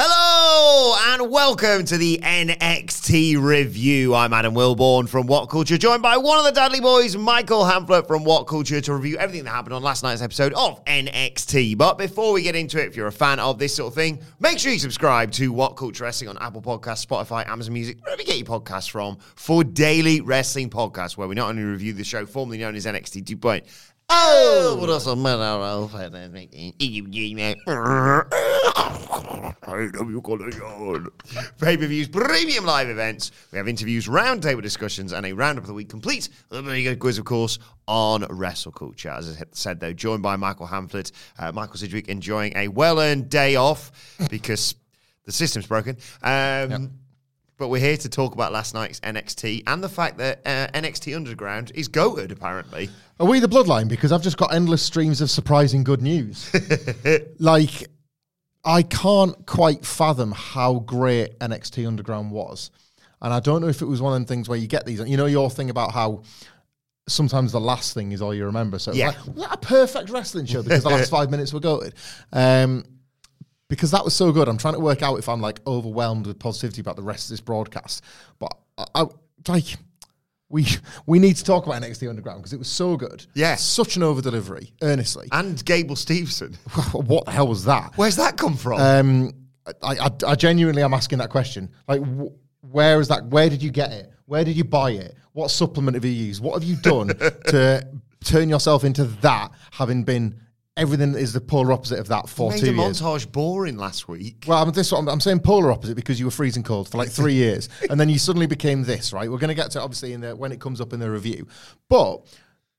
[0.00, 4.14] Hello and welcome to the NXT review.
[4.14, 8.06] I'm Adam Wilbourn from What Culture, joined by one of the Dudley boys, Michael Hamflett
[8.06, 11.76] from What Culture, to review everything that happened on last night's episode of NXT.
[11.76, 14.20] But before we get into it, if you're a fan of this sort of thing,
[14.38, 18.22] make sure you subscribe to What Culture Wrestling on Apple Podcasts, Spotify, Amazon Music, wherever
[18.22, 22.04] you get your podcasts from, for daily wrestling podcasts, where we not only review the
[22.04, 23.66] show formerly known as NXT 2.0.
[24.10, 25.84] Oh, but also man, I don't know.
[31.60, 33.32] Pay per views, premium live events.
[33.52, 36.30] We have interviews, roundtable discussions, and a roundup of the week complete.
[36.50, 39.10] A very good quiz, of course, on wrestle culture.
[39.10, 41.12] As I said, though, joined by Michael Hamflett.
[41.38, 43.92] Uh, Michael Sidgwick enjoying a well earned day off
[44.30, 44.74] because
[45.26, 45.98] the system's broken.
[46.22, 46.92] Um,
[47.58, 51.16] But we're here to talk about last night's NXT and the fact that uh, NXT
[51.16, 52.88] Underground is goated, apparently.
[53.18, 53.88] Are we the bloodline?
[53.88, 56.52] Because I've just got endless streams of surprising good news.
[57.40, 57.88] like,
[58.64, 62.70] I can't quite fathom how great NXT Underground was.
[63.20, 65.00] And I don't know if it was one of the things where you get these,
[65.00, 66.22] you know, your thing about how
[67.08, 68.78] sometimes the last thing is all you remember.
[68.78, 69.14] So, Yeah.
[69.34, 71.94] like, a perfect wrestling show because the last five minutes were goated.
[72.32, 72.84] Um,
[73.68, 74.48] because that was so good.
[74.48, 77.30] I'm trying to work out if I'm like overwhelmed with positivity about the rest of
[77.30, 78.02] this broadcast.
[78.38, 79.04] But I, I
[79.48, 79.76] like
[80.48, 80.66] we
[81.06, 83.26] we need to talk about NXT Underground because it was so good.
[83.34, 83.54] Yeah.
[83.56, 84.72] such an over delivery.
[84.82, 86.56] Earnestly, And Gable Steveson.
[87.06, 87.92] what the hell was that?
[87.96, 88.80] Where's that come from?
[88.80, 89.32] Um,
[89.82, 91.68] I, I, I genuinely am asking that question.
[91.86, 92.32] Like, wh-
[92.64, 93.26] where is that?
[93.26, 94.10] Where did you get it?
[94.24, 95.14] Where did you buy it?
[95.32, 96.42] What supplement have you used?
[96.42, 97.08] What have you done
[97.48, 97.86] to
[98.24, 99.50] turn yourself into that?
[99.72, 100.40] Having been
[100.78, 103.02] everything is the polar opposite of that for Made two a years.
[103.02, 104.44] montage boring last week.
[104.46, 107.10] Well, I'm, this, I'm, I'm saying polar opposite because you were freezing cold for like
[107.10, 109.12] three years, and then you suddenly became this.
[109.12, 109.30] Right?
[109.30, 111.10] We're going to get to it obviously in the when it comes up in the
[111.10, 111.46] review,
[111.88, 112.24] but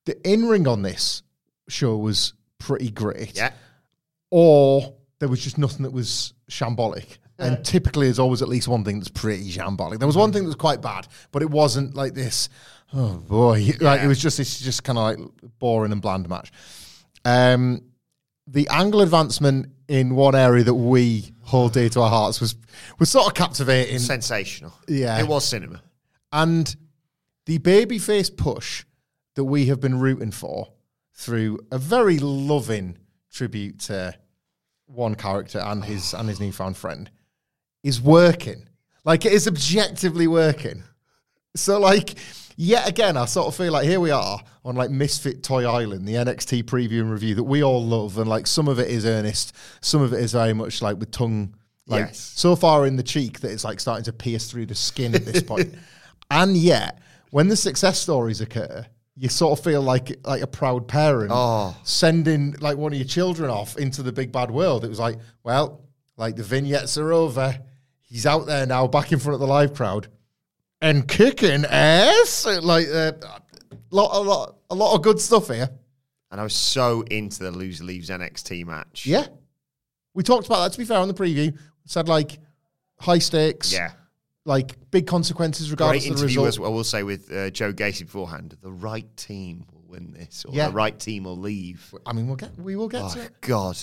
[0.05, 1.21] the in ring on this
[1.67, 3.35] show was pretty great.
[3.35, 3.51] Yeah.
[4.31, 7.17] Or there was just nothing that was shambolic.
[7.41, 9.99] And typically, there's always at least one thing that's pretty shambolic.
[9.99, 12.49] There was one thing that was quite bad, but it wasn't like this.
[12.93, 13.69] Oh boy!
[13.79, 15.19] Like it was just this, just kind of like
[15.57, 16.51] boring and bland match.
[17.23, 17.83] Um,
[18.51, 22.55] the angle advancement in one area that we hold dear to our hearts was
[22.99, 24.73] was sort of captivating, Sensational.
[24.87, 25.19] Yeah.
[25.19, 25.81] It was cinema.
[26.31, 26.75] and
[27.45, 28.85] the babyface push
[29.35, 30.71] that we have been rooting for
[31.13, 32.97] through a very loving
[33.31, 34.13] tribute to
[34.85, 37.09] one character and his and his newfound friend
[37.83, 38.67] is working.
[39.05, 40.83] Like it is objectively working.
[41.55, 42.15] So like
[42.59, 46.05] yet again, I sort of feel like here we are on like Misfit Toy Island,
[46.05, 49.05] the NXT preview and review that we all love, and like some of it is
[49.05, 51.55] earnest, some of it is very much like with tongue
[51.87, 52.19] like Yes.
[52.35, 55.25] so far in the cheek that it's like starting to pierce through the skin at
[55.25, 55.73] this point.
[56.31, 56.99] and yet,
[57.31, 61.75] when the success stories occur, you sort of feel like like a proud parent Oh.
[61.83, 64.83] sending like one of your children off into the big bad world.
[64.85, 65.81] It was like, well,
[66.17, 67.57] like the vignettes are over.
[68.01, 70.07] He's out there now, back in front of the live crowd,
[70.81, 72.45] and kicking ass.
[72.45, 73.13] Like uh,
[73.91, 75.69] lot, a lot, a lot of good stuff here.
[76.31, 79.05] And I was so into the loser leaves NXT match.
[79.05, 79.25] Yeah,
[80.13, 80.71] we talked about that.
[80.73, 82.39] To be fair, on the preview, said like
[82.99, 83.73] high stakes.
[83.73, 83.91] Yeah.
[84.45, 86.65] like big consequences regardless Great of the interview, result.
[86.65, 88.55] as I will say, with uh, Joe Gacy beforehand.
[88.61, 90.67] The right team will win this, or Yeah.
[90.69, 91.93] the right team will leave.
[92.05, 93.41] I mean, we'll get we will get to Oh, it.
[93.41, 93.77] God.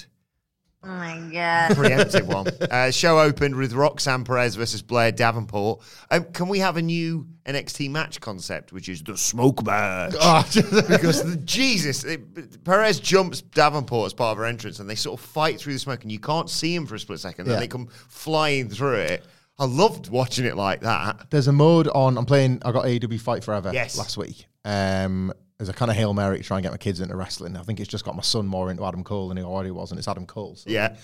[0.89, 1.73] Oh my god.
[1.73, 2.47] Preemptive one.
[2.71, 5.83] Uh, show opened with Roxanne Perez versus Blair Davenport.
[6.13, 10.15] Um, can we have a new NXT match concept, which is the smoke match?
[10.21, 10.47] Ah,
[10.89, 15.19] because the, Jesus, it, Perez jumps Davenport as part of her entrance, and they sort
[15.21, 17.47] of fight through the smoke, and you can't see him for a split second.
[17.49, 19.25] Then they come flying through it.
[19.59, 21.31] I loved watching it like that.
[21.31, 22.17] There's a mode on.
[22.19, 22.63] I'm playing.
[22.65, 23.99] I got AEW Fight Forever Yes.
[23.99, 24.47] last week.
[24.65, 27.57] Um, as a kind of hail mary to try and get my kids into wrestling.
[27.57, 29.91] I think it's just got my son more into Adam Cole than he already was,
[29.91, 30.55] and it's Adam Cole.
[30.57, 30.97] so- Yeah.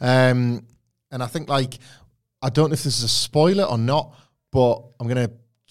[0.00, 0.64] Um,
[1.10, 1.78] and I think like
[2.42, 4.14] I don't know if this is a spoiler or not,
[4.50, 5.30] but I'm gonna.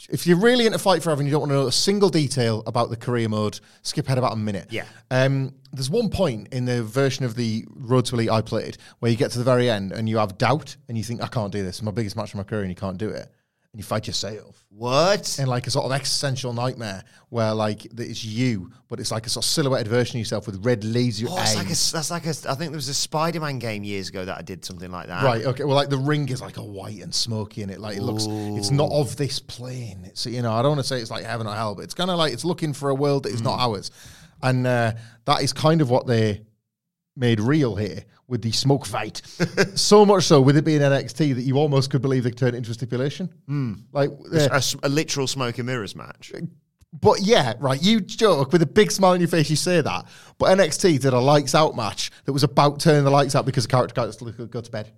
[0.10, 2.64] If you're really into Fight Forever and you don't want to know a single detail
[2.66, 4.68] about the career mode, skip ahead about a minute.
[4.70, 4.86] Yeah.
[5.12, 9.12] Um, there's one point in the version of the Road to Elite I played where
[9.12, 11.52] you get to the very end and you have doubt and you think I can't
[11.52, 11.78] do this.
[11.80, 13.30] It's my biggest match of my career and you can't do it,
[13.72, 15.38] and you fight yourself What?
[15.38, 19.30] in like a sort of existential nightmare where like it's you, but it's like a
[19.30, 22.26] sort of silhouetted version of yourself with red laser Oh, it's like a, that's like
[22.26, 22.30] a.
[22.30, 25.24] I think there was a Spider-Man game years ago that I did something like that.
[25.24, 25.46] Right.
[25.46, 25.64] Okay.
[25.66, 28.26] Well, like the ring is like a white and smoky, and it like it looks.
[28.28, 30.02] It's not of this plane.
[30.06, 31.94] It's you know I don't want to say it's like heaven or hell, but it's
[31.94, 33.92] kind of like it's looking for a world that is not ours,
[34.42, 34.94] and uh,
[35.26, 36.42] that is kind of what they
[37.20, 39.22] made real here with the smoke fight.
[39.76, 42.60] so much so with it being NXT that you almost could believe they turned it
[42.60, 43.30] into a stipulation.
[43.92, 46.32] Like, uh, A, a literal smoke and mirrors match.
[46.94, 47.82] but yeah, right.
[47.82, 49.50] You joke with a big smile on your face.
[49.50, 50.06] You say that,
[50.38, 53.66] but NXT did a lights out match that was about turning the lights out because
[53.66, 54.92] the character got to go to bed.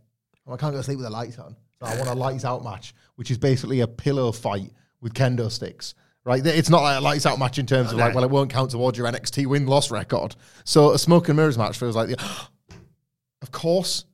[0.48, 1.56] I can't go to sleep with the lights on.
[1.80, 4.72] So I want a lights out match, which is basically a pillow fight
[5.02, 5.96] with kendo sticks.
[6.24, 8.52] Right, it's not like a lights out match in terms of like, well, it won't
[8.52, 10.36] count towards your NXT win loss record.
[10.66, 12.48] So a smoke and mirrors match feels like the,
[13.42, 14.06] of course,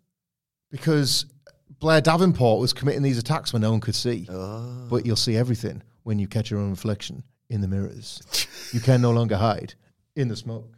[0.72, 1.26] because
[1.80, 4.26] Blair Davenport was committing these attacks when no one could see.
[4.90, 8.22] But you'll see everything when you catch your own reflection in the mirrors.
[8.74, 9.74] you can no longer hide
[10.16, 10.78] in the smoke.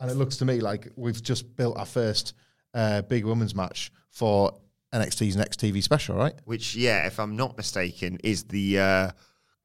[0.00, 2.32] And it looks to me like we've just built our first
[2.72, 4.54] uh, big women's match for
[4.94, 6.34] NXT's next TV special, right?
[6.46, 9.10] Which, yeah, if I'm not mistaken, is the uh,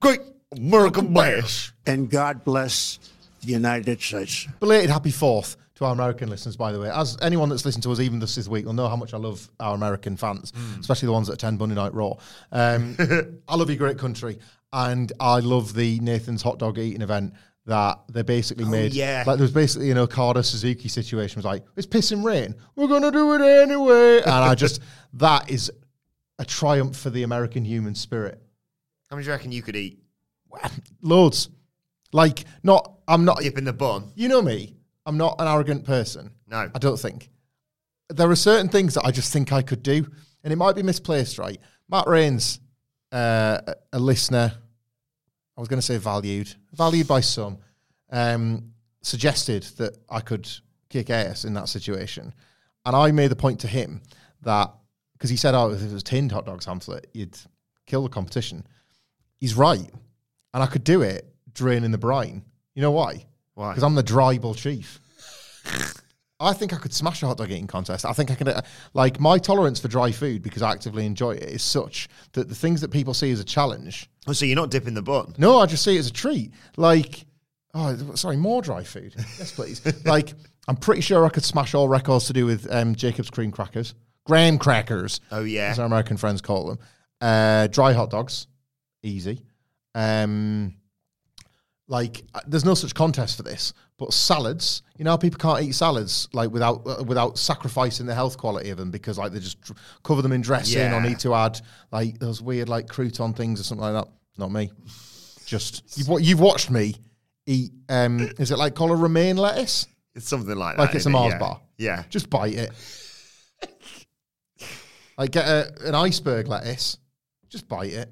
[0.04, 0.20] Great
[0.58, 1.74] American Bash.
[1.86, 3.00] and God bless
[3.42, 4.48] the United States.
[4.60, 6.90] Belated happy fourth to our American listeners, by the way.
[6.90, 9.18] As anyone that's listened to us even this this week will know how much I
[9.18, 12.14] love our American fans, especially the ones that attend Monday Night Raw.
[12.52, 12.96] Um,
[13.48, 14.40] I love your great country,
[14.72, 17.34] and I love the Nathan's hot dog eating event
[17.66, 18.94] that they basically made.
[18.94, 19.24] yeah.
[19.26, 21.38] like there was basically an Okada Suzuki situation.
[21.38, 24.82] It was like it's pissing rain, we're gonna do it anyway, and I just
[25.14, 25.72] that is
[26.40, 28.42] a triumph for the American human spirit.
[29.10, 30.03] How many do you reckon you could eat?
[31.02, 31.50] Loads,
[32.12, 32.90] like not.
[33.08, 33.40] I'm not.
[33.40, 34.12] Dip in the bun.
[34.16, 34.76] You know me.
[35.06, 36.32] I'm not an arrogant person.
[36.48, 36.70] No.
[36.74, 37.30] I don't think.
[38.10, 40.06] There are certain things that I just think I could do,
[40.44, 41.60] and it might be misplaced, right?
[41.90, 42.60] Matt Rains,
[43.12, 44.54] uh, a- a listener,
[45.58, 47.58] I was going to say valued, valued by some,
[48.12, 48.72] um,
[49.02, 50.50] suggested that I could
[50.90, 52.34] kick ass in that situation.
[52.86, 54.02] And I made the point to him
[54.42, 54.74] that,
[55.14, 57.38] because he said, oh, if it was tinned hot dogs pamphlet, you'd
[57.86, 58.66] kill the competition.
[59.40, 59.90] He's right.
[60.54, 62.44] And I could do it draining the brine.
[62.76, 63.26] You know why?
[63.56, 63.70] Why?
[63.72, 65.00] Because I'm the dry bull chief.
[66.40, 68.06] I think I could smash a hot dog eating contest.
[68.06, 68.62] I think I can, uh,
[68.94, 72.56] like, my tolerance for dry food because I actively enjoy it is such that the
[72.56, 75.34] things that people see as a challenge, Oh, so you're not dipping the bun?
[75.38, 76.52] no, I just see it as a treat.
[76.76, 77.26] Like,
[77.74, 79.14] oh, sorry, more dry food.
[79.18, 80.04] Yes, please.
[80.06, 80.34] like,
[80.68, 83.94] I'm pretty sure I could smash all records to do with um, Jacob's cream crackers,
[84.26, 85.68] graham crackers, Oh, yeah.
[85.70, 86.80] as our American friends call them.
[87.22, 88.48] Uh, dry hot dogs,
[89.02, 89.44] easy.
[89.96, 90.76] Um,
[91.88, 93.74] like, uh, there's no such contest for this.
[93.98, 98.16] But salads, you know, how people can't eat salads like without uh, without sacrificing the
[98.16, 101.20] health quality of them because like they just dr- cover them in dressing or need
[101.20, 101.62] to add
[101.92, 104.12] like those weird like crouton things or something like that.
[104.38, 104.72] Not me.
[105.46, 106.96] Just you've you've watched me
[107.46, 107.72] eat.
[107.88, 109.86] Um, is it like called a romaine lettuce?
[110.16, 111.14] It's something like that Like it's a isn't it?
[111.14, 111.40] Mars yeah.
[111.40, 111.62] bar.
[111.78, 112.04] Yeah.
[112.10, 112.72] Just bite it.
[115.18, 116.98] like get a, an iceberg lettuce.
[117.50, 118.10] Just bite it.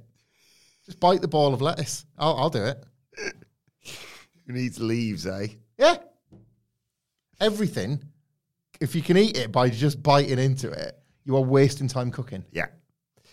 [0.85, 2.05] Just bite the ball of lettuce.
[2.17, 2.83] I'll, I'll do it.
[4.47, 5.47] Who needs leaves, eh?
[5.77, 5.97] Yeah.
[7.39, 8.03] Everything.
[8.79, 12.43] If you can eat it by just biting into it, you are wasting time cooking.
[12.51, 12.67] Yeah.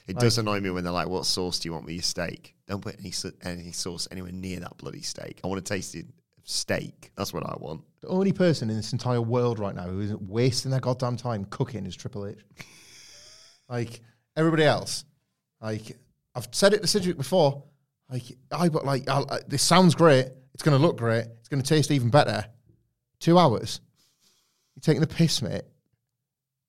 [0.06, 2.54] It does annoy me when they're like, "What sauce do you want with your steak?"
[2.66, 5.40] Don't put any sa- any sauce anywhere near that bloody steak.
[5.44, 6.06] I want to taste it
[6.44, 7.10] steak.
[7.14, 7.82] That's what I want.
[8.00, 11.44] The only person in this entire world right now who isn't wasting their goddamn time
[11.44, 12.38] cooking is Triple H.
[13.68, 14.00] like
[14.34, 15.04] everybody else,
[15.60, 15.98] like
[16.34, 17.64] I've said it to Cedric before.
[18.10, 20.26] Like I, but like I'll, uh, this sounds great.
[20.54, 21.26] It's going to look great.
[21.40, 22.44] It's going to taste even better.
[23.20, 23.80] Two hours.
[24.74, 25.62] You're taking the piss, mate.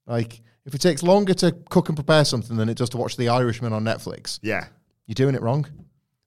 [0.07, 3.15] Like if it takes longer to cook and prepare something than it does to watch
[3.17, 4.67] The Irishman on Netflix, Yeah.
[5.07, 5.65] you're doing it wrong.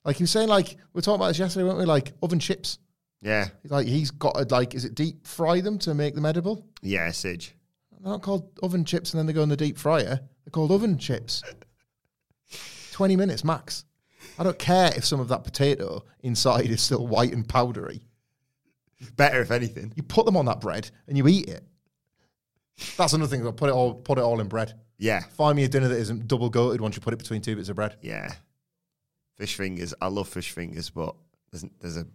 [0.04, 1.84] Like you were saying, like we were talking about this yesterday, weren't we?
[1.84, 2.78] Like oven chips.
[3.20, 3.48] Yeah.
[3.68, 6.66] Like he's got to like, is it deep fry them to make them edible?
[6.82, 7.54] Yeah, Sidge.
[7.92, 10.20] They're not called oven chips and then they go in the deep fryer.
[10.44, 11.42] They're called oven chips.
[12.92, 13.84] 20 minutes max.
[14.38, 18.02] I don't care if some of that potato inside is still white and powdery.
[19.16, 19.92] Better if anything.
[19.96, 21.64] You put them on that bread and you eat it.
[22.96, 23.50] That's another thing.
[23.52, 24.74] Put it all, put it all in bread.
[24.98, 25.22] Yeah.
[25.36, 27.68] Find me a dinner that isn't double goated once you put it between two bits
[27.68, 27.96] of bread.
[28.00, 28.32] Yeah.
[29.36, 29.92] Fish fingers.
[30.00, 31.16] I love fish fingers, but
[31.50, 32.06] there's there's a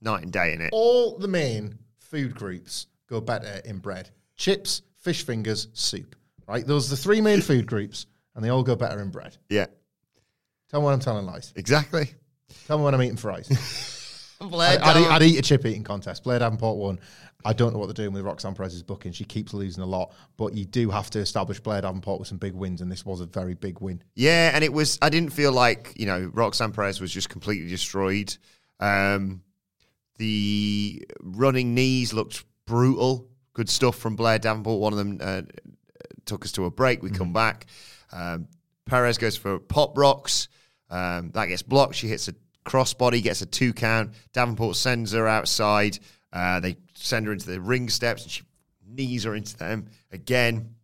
[0.00, 0.70] night and day in it.
[0.72, 6.16] All the main food groups go better in bread: chips, fish fingers, soup.
[6.48, 6.66] Right?
[6.66, 9.36] Those are the three main food groups, and they all go better in bread.
[9.48, 9.66] Yeah,
[10.70, 11.52] Tell me when I'm telling lies.
[11.56, 12.10] exactly.
[12.66, 13.48] Tell me when I'm eating fries.
[14.40, 16.24] Blade I'd, eat, I'd eat a chip eating contest.
[16.24, 17.00] Blair Davenport won.
[17.46, 19.12] I don't know what they're doing with Roxanne Perez's booking.
[19.12, 22.38] She keeps losing a lot, but you do have to establish Blair Davenport with some
[22.38, 24.02] big wins, and this was a very big win.
[24.14, 24.98] Yeah, and it was.
[25.00, 28.36] I didn't feel like you know Roxanne Perez was just completely destroyed.
[28.80, 29.42] Um,
[30.18, 33.28] the running knees looked brutal.
[33.52, 34.80] Good stuff from Blair Davenport.
[34.80, 35.42] One of them uh,
[36.24, 37.02] took us to a break.
[37.02, 37.66] We come back.
[38.14, 38.48] Um,
[38.86, 40.48] Perez goes for pop rocks.
[40.88, 41.96] Um, that gets blocked.
[41.96, 44.12] She hits a crossbody, gets a two count.
[44.32, 45.98] Davenport sends her outside.
[46.32, 48.42] Uh, they send her into the ring steps, and she
[48.86, 50.74] knees her into them again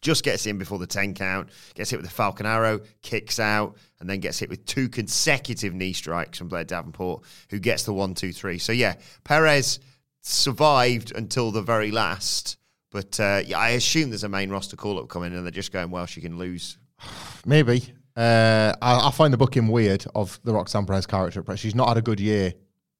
[0.00, 3.76] just gets in before the 10 count, gets hit with the Falcon Arrow, kicks out,
[4.00, 7.92] and then gets hit with two consecutive knee strikes from Blair Davenport, who gets the
[7.92, 8.58] one, two, three.
[8.58, 9.80] So, yeah, Perez
[10.22, 12.58] survived until the very last.
[12.90, 15.72] But uh, yeah, I assume there's a main roster call up coming, and they're just
[15.72, 16.78] going, well, she can lose.
[17.46, 17.92] Maybe.
[18.16, 21.98] Uh, I, I find the booking weird of the Roxanne Perez character, she's not had
[21.98, 22.52] a good year,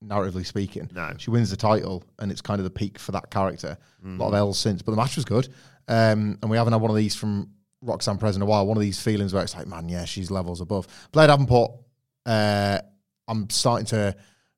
[0.04, 0.88] narratively speaking.
[0.94, 1.12] No.
[1.18, 3.76] She wins the title, and it's kind of the peak for that character.
[4.04, 5.48] A lot of L's since, but the match was good.
[5.88, 7.50] Um, and we haven't had one of these from
[7.82, 8.66] Roxanne Perez in a while.
[8.66, 10.86] One of these feelings where it's like, man, yeah, she's levels above.
[11.10, 11.72] Blair Davenport,
[12.26, 12.78] uh,
[13.26, 14.14] I'm starting to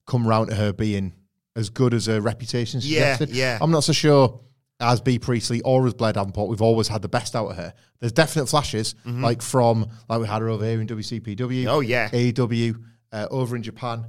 [0.07, 1.15] come round to her being
[1.57, 3.59] as good as her reputation Yeah, yeah.
[3.61, 4.41] I'm not so sure
[4.81, 7.75] as Bea Priestley or as Blair Davenport, we've always had the best out of her.
[7.99, 11.37] There's definite flashes, like from like we had her over here in WCPW.
[11.37, 11.69] Mm-hmm.
[11.69, 12.09] Oh, yeah.
[12.11, 12.83] AEW
[13.13, 14.07] uh, over in Japan.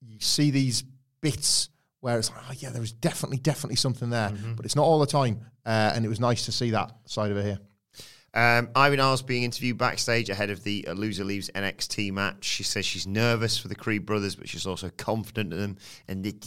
[0.00, 0.84] You see these
[1.20, 1.68] bits
[2.00, 4.54] where it's like, oh yeah, there is definitely, definitely something there, Mm-hmm.
[4.54, 5.40] but it's not all the time.
[5.64, 7.58] Uh, and it was nice to see that side of her here.
[8.34, 12.44] Um, Ivy Nile being interviewed backstage ahead of the Loser Leaves NXT match.
[12.44, 15.76] She says she's nervous for the Creed brothers, but she's also confident in them.
[16.08, 16.46] And that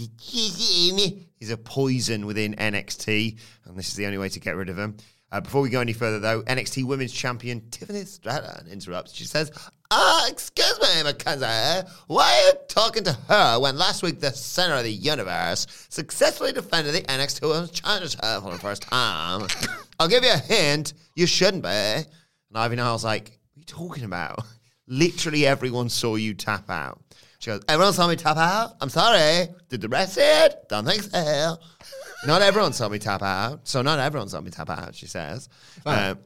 [1.40, 4.76] is a poison within NXT, and this is the only way to get rid of
[4.76, 4.98] them.
[5.32, 9.14] Uh, before we go any further, though, NXT Women's Champion Tiffany Stratton interrupts.
[9.14, 9.52] She says,
[9.92, 11.88] Ah, excuse me, Mackenzie.
[12.08, 16.52] Why are you talking to her when last week the center of the universe successfully
[16.54, 19.48] defended the NXT Women's Championship for the first time?
[20.00, 20.94] I'll give you a hint.
[21.16, 21.70] You shouldn't be.
[21.70, 22.06] And
[22.56, 24.40] Ivy Nile was like, what are you talking about?
[24.88, 27.00] Literally everyone saw you tap out.
[27.40, 28.76] She goes, everyone saw me tap out?
[28.82, 29.48] I'm sorry.
[29.70, 30.68] Did the rest see it?
[30.68, 31.58] Don't think so.
[32.26, 33.68] not everyone saw me tap out.
[33.68, 35.48] So not everyone saw me tap out, she says.
[35.86, 36.20] Um,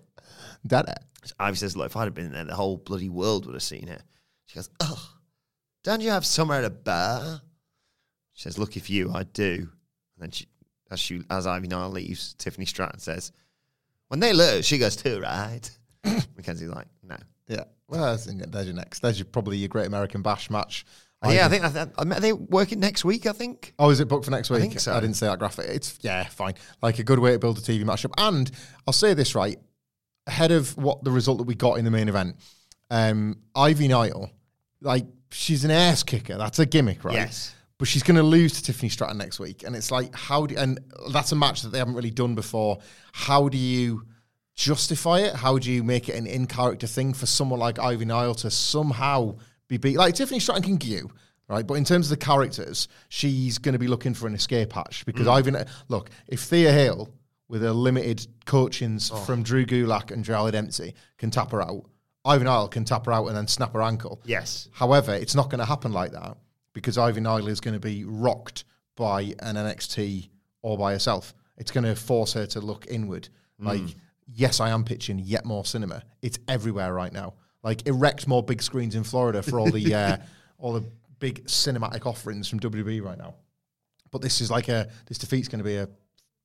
[0.66, 1.04] That
[1.40, 3.88] Ivy says, look, if I'd have been there, the whole bloody world would have seen
[3.88, 4.02] it.
[4.46, 5.16] She goes, oh,
[5.84, 7.42] don't you have somewhere to bar?
[8.34, 9.54] She says, look, if you, I do.
[9.54, 9.70] And
[10.20, 10.48] then she,
[10.90, 13.32] as she, as Ivy Nile leaves, Tiffany Stratton says,
[14.08, 15.70] when they lose, she goes too, right?
[16.04, 17.18] Mackenzie's like, no.
[17.48, 17.66] yeah.
[17.88, 19.00] Well, there's your next.
[19.02, 20.86] There's your, probably your Great American Bash match.
[21.22, 23.26] Oh, yeah, I think I, I, are they working next week.
[23.26, 23.74] I think.
[23.78, 24.62] Oh, is it booked for next week?
[24.62, 24.94] think so.
[24.94, 25.66] I didn't say that graphic.
[25.68, 26.54] It's yeah, fine.
[26.82, 28.14] Like a good way to build a TV matchup.
[28.18, 28.50] And
[28.88, 29.60] I'll say this right
[30.28, 32.36] ahead of what the result that we got in the main event.
[32.90, 34.32] Um, Ivy Nile,
[34.82, 36.38] like she's an ass kicker.
[36.38, 37.16] That's a gimmick, right?
[37.16, 37.56] Yes.
[37.78, 40.58] But she's going to lose to Tiffany Stratton next week, and it's like how do
[40.58, 40.80] and
[41.12, 42.80] that's a match that they haven't really done before.
[43.14, 44.06] How do you
[44.56, 45.34] justify it?
[45.34, 48.52] How do you make it an in character thing for someone like Ivy Nile to
[48.52, 49.38] somehow
[49.70, 49.98] be beat?
[49.98, 51.12] Like Tiffany Stratton can give you,
[51.48, 51.66] right?
[51.66, 55.06] But in terms of the characters, she's going to be looking for an escape hatch
[55.06, 55.54] because Ivy.
[55.88, 57.10] Look, if Thea Hale
[57.50, 61.84] with a limited coachings from Drew Gulak and Charlie Dempsey can tap her out,
[62.24, 64.22] Ivy Nile can tap her out and then snap her ankle.
[64.24, 64.70] Yes.
[64.72, 66.38] However, it's not going to happen like that
[66.74, 68.66] because Ivy Nile is going to be rocked
[68.96, 70.30] by an NXT
[70.62, 71.34] or by herself.
[71.58, 73.30] It's going to force her to look inward.
[73.62, 73.82] Like,
[74.28, 76.04] yes, I am pitching yet more cinema.
[76.22, 77.34] It's everywhere right now.
[77.64, 80.18] Like, erect more big screens in Florida for all the uh,
[80.58, 80.86] all the
[81.20, 83.36] big cinematic offerings from WWE right now.
[84.12, 85.90] But this is like a this defeat's going to be a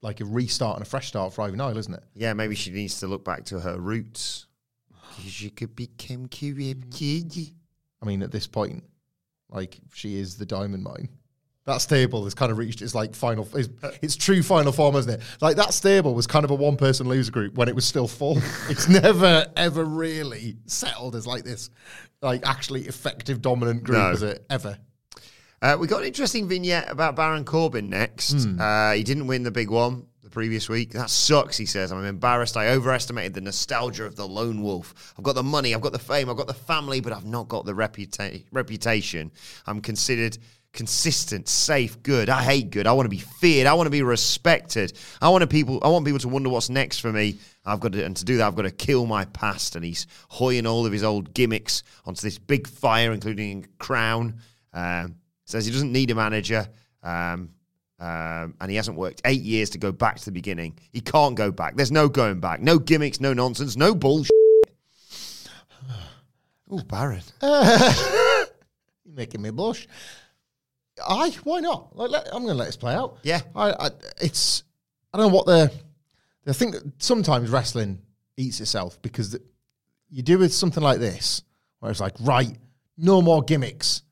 [0.05, 2.03] like a restart and a fresh start for Ivy Nile, isn't it?
[2.15, 4.47] Yeah, maybe she needs to look back to her roots.
[5.27, 6.29] She could become.
[6.31, 8.85] I mean, at this point,
[9.49, 11.09] like she is the diamond mine.
[11.65, 13.71] That stable has kind of reached its like final, its,
[14.03, 15.23] its true final form, isn't it?
[15.41, 18.37] Like that stable was kind of a one-person loser group when it was still full.
[18.69, 21.71] it's never ever really settled as like this,
[22.21, 24.11] like actually effective dominant group No.
[24.11, 24.77] as it ever.
[25.65, 28.35] Uh, we got an interesting vignette about Baron Corbin next.
[28.61, 30.91] Uh, he didn't win the big one the previous week.
[30.91, 31.91] That sucks, he says.
[31.91, 32.59] I'm embarrassed.
[32.59, 35.15] I overestimated the nostalgia of the lone wolf.
[35.17, 37.49] I've got the money, I've got the fame, I've got the family, but I've not
[37.49, 39.33] got the reputa- reputation.
[39.67, 40.37] I'm considered
[40.75, 42.29] consistent, safe, good.
[42.29, 42.87] I hate good.
[42.87, 43.67] I want to be feared.
[43.67, 44.93] I want to be respected.
[45.23, 45.79] I want people.
[45.81, 47.39] I want people to wonder what's next for me.
[47.65, 49.77] I've got to, and to do that, I've got to kill my past.
[49.77, 54.41] And he's hoying all of his old gimmicks onto this big fire, including crown.
[54.75, 56.67] Um, says he doesn't need a manager.
[57.03, 57.51] Um,
[58.01, 60.79] um, and he hasn't worked eight years to go back to the beginning.
[60.93, 61.77] He can't go back.
[61.77, 62.61] There's no going back.
[62.61, 64.31] No gimmicks, no nonsense, no bullshit.
[66.71, 67.21] Oh, Baron.
[67.43, 69.87] You're making me blush.
[71.07, 71.95] Aye, why not?
[71.95, 73.19] Like, let, I'm going to let this play out.
[73.23, 73.43] Yeah.
[73.55, 74.65] I, I, it's
[75.13, 75.71] I don't know what the.
[76.47, 78.01] I think that sometimes wrestling
[78.37, 79.43] eats itself because the,
[80.11, 81.43] you do with something like this,
[81.79, 82.57] where it's like, right,
[82.99, 84.03] no more gimmicks.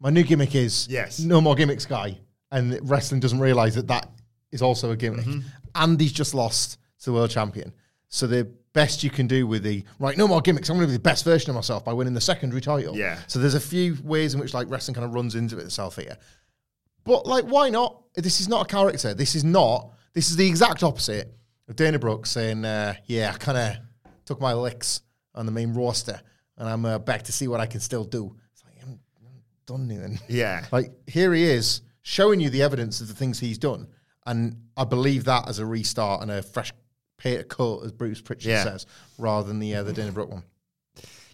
[0.00, 1.18] My new gimmick is Yes.
[1.20, 2.18] no more gimmicks, guy,
[2.50, 4.10] and wrestling doesn't realize that that
[4.52, 5.26] is also a gimmick.
[5.74, 7.72] And he's just lost to the world champion.
[8.08, 10.68] So the best you can do with the right, no more gimmicks.
[10.70, 12.96] I'm going to be the best version of myself by winning the secondary title.
[12.96, 13.18] Yeah.
[13.26, 16.16] So there's a few ways in which like wrestling kind of runs into itself here.
[17.04, 18.02] But like, why not?
[18.14, 19.14] This is not a character.
[19.14, 19.92] This is not.
[20.14, 21.32] This is the exact opposite
[21.68, 23.76] of Dana Brooks saying, uh, "Yeah, I kind of
[24.24, 25.02] took my licks
[25.34, 26.20] on the main roster,
[26.56, 29.42] and I'm uh, back to see what I can still do." It's like I'm, I'm
[29.68, 30.18] done then.
[30.28, 30.64] Yeah.
[30.72, 33.86] Like here he is showing you the evidence of the things he's done,
[34.26, 36.72] and I believe that as a restart and a fresh
[37.18, 38.64] pair of coat, as Bruce Pritchard Yeah.
[38.64, 38.86] says,
[39.18, 40.42] rather than the uh, the Dana Brooke one.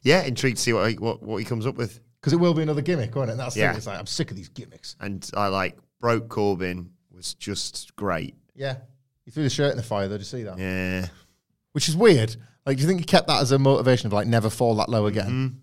[0.03, 1.99] Yeah, intrigued to see what he, what, what he comes up with.
[2.21, 3.33] Because it will be another gimmick, won't it?
[3.33, 3.71] And that's the Yeah.
[3.71, 3.79] thing.
[3.79, 4.97] It's like I'm sick of these gimmicks.
[5.01, 8.35] And I like broke Corbin was just great.
[8.55, 8.77] Yeah.
[9.25, 10.17] He threw the shirt in the fire, though.
[10.19, 10.59] Did you see that?
[10.59, 11.07] Yeah.
[11.73, 12.37] Which is weird.
[12.67, 14.89] Like, do you think he kept that as a motivation of like never fall that
[14.91, 15.27] low again?
[15.27, 15.59] Mm-hmm.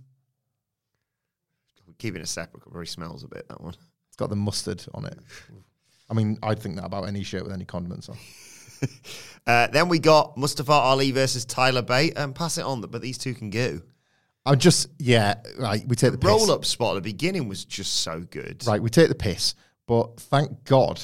[2.01, 3.75] Keeping it separate probably smells a bit, that one.
[4.07, 5.19] It's got the mustard on it.
[6.09, 8.17] I mean, I'd think that about any shirt with any condiments on.
[9.47, 12.13] Uh, then we got Mustafa Ali versus Tyler Bate.
[12.15, 13.81] And pass it on, but these two can go.
[14.45, 15.87] I'm just, yeah, right.
[15.87, 16.27] We take the piss.
[16.27, 18.63] Roll up spot at the beginning was just so good.
[18.65, 19.55] Right, we take the piss.
[19.87, 21.03] But thank God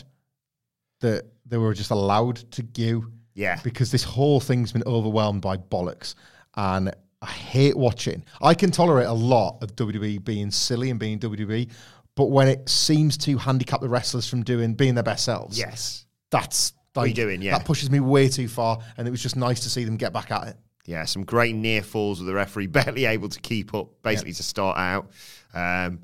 [1.02, 3.06] that they were just allowed to go.
[3.34, 3.60] Yeah.
[3.64, 6.14] Because this whole thing's been overwhelmed by bollocks.
[6.56, 8.24] And I hate watching.
[8.42, 11.70] I can tolerate a lot of WWE being silly and being WWE.
[12.16, 16.06] But when it seems to handicap the wrestlers from doing being their best selves, Yes.
[16.32, 17.42] that's like, doing?
[17.42, 17.58] Yeah.
[17.58, 18.80] that pushes me way too far.
[18.98, 20.58] And it was just nice to see them get back at it.
[20.86, 24.44] Yeah, some great near falls with the referee barely able to keep up, basically to
[24.44, 25.12] start out.
[25.54, 26.00] Um,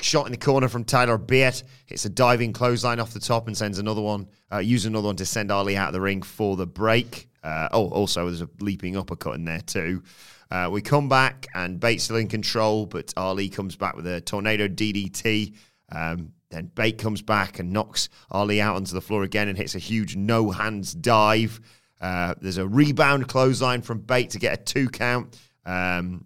[0.00, 1.62] shot in the corner from Tyler Bate.
[1.86, 5.16] Hits a diving clothesline off the top and sends another one, uh, use another one
[5.16, 7.28] to send Ali out of the ring for the break.
[7.42, 10.02] Uh, oh, also, there's a leaping uppercut in there too.
[10.50, 14.20] Uh, we come back and Bates still in control, but Ali comes back with a
[14.20, 15.54] tornado DDT.
[15.90, 19.74] Um, then Bate comes back and knocks Ali out onto the floor again and hits
[19.74, 21.60] a huge no hands dive.
[22.00, 25.38] Uh, there's a rebound clothesline from Bate to get a two count.
[25.66, 26.24] Um,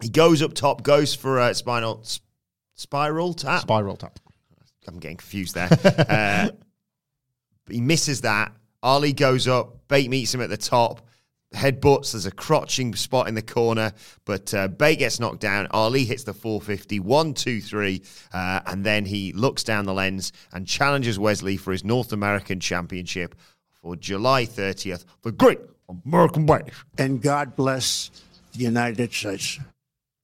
[0.00, 2.26] he goes up top, goes for a spinal sp-
[2.78, 3.62] spiral tap.
[3.62, 4.18] Spiral tap.
[4.86, 5.68] I'm getting confused there.
[6.08, 6.48] uh,
[7.68, 8.52] he misses that.
[8.82, 9.88] Ali goes up.
[9.88, 11.02] Bate meets him at the top.
[11.54, 12.12] Headbutts.
[12.12, 13.92] There's a crotching spot in the corner,
[14.24, 15.66] but uh, Bate gets knocked down.
[15.70, 17.00] Ali hits the 450.
[17.00, 18.02] One, two, three.
[18.32, 22.12] Uh, and then he looks down the lens and challenges Wes Lee for his North
[22.12, 23.34] American Championship
[23.82, 25.04] for July 30th.
[25.22, 25.60] The Great
[26.06, 26.62] American Way.
[26.98, 28.10] And God bless
[28.52, 29.58] the United States.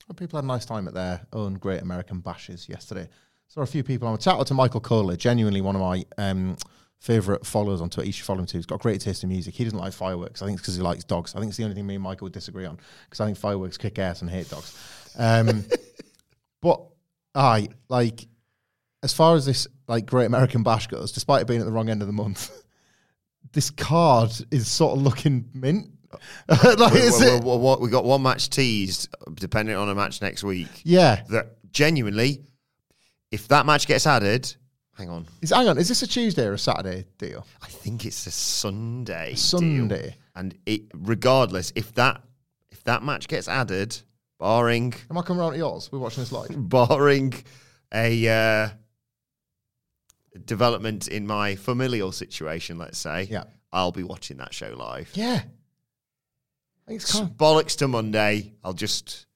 [0.06, 3.08] Well, people had a nice time at their own Great American Bashes yesterday.
[3.48, 4.18] Saw a few people on.
[4.18, 6.56] Shout out to Michael Kohler, genuinely one of my um,
[6.98, 8.06] favourite followers on Twitter.
[8.06, 8.58] You should follow him too.
[8.58, 9.54] He's got a great taste in music.
[9.54, 10.42] He doesn't like fireworks.
[10.42, 11.34] I think it's because he likes dogs.
[11.34, 13.38] I think it's the only thing me and Michael would disagree on because I think
[13.38, 14.76] fireworks kick ass and hate dogs.
[15.18, 15.64] Um,
[16.60, 16.82] but
[17.34, 18.26] I like
[19.02, 21.90] as far as this like Great American Bash goes, despite it being at the wrong
[21.90, 22.50] end of the month,
[23.52, 25.90] this card is sort of looking mint.
[26.48, 27.80] like, We- is we- it?
[27.80, 30.68] we- got one match teased, depending on a match next week.
[30.84, 31.22] Yeah.
[31.30, 32.42] That genuinely,
[33.30, 34.54] if that match gets added,
[34.96, 37.46] hang on, Is, hang on, is this a Tuesday or a Saturday deal?
[37.62, 39.30] I think it's a Sunday.
[39.30, 39.36] deal.
[39.38, 40.16] Sunday.
[40.36, 42.22] and it regardless if that
[42.70, 43.96] if that match gets added,
[44.38, 45.90] barring Am I coming around to yours?
[45.92, 46.48] We're watching this live.
[46.68, 47.32] barring
[47.92, 48.68] a uh,
[50.44, 53.44] development in my familial situation, let's say, Yeah.
[53.72, 55.10] I'll be watching that show live.
[55.14, 55.42] Yeah.
[56.88, 58.52] It's Bollocks to Monday.
[58.62, 59.26] I'll just.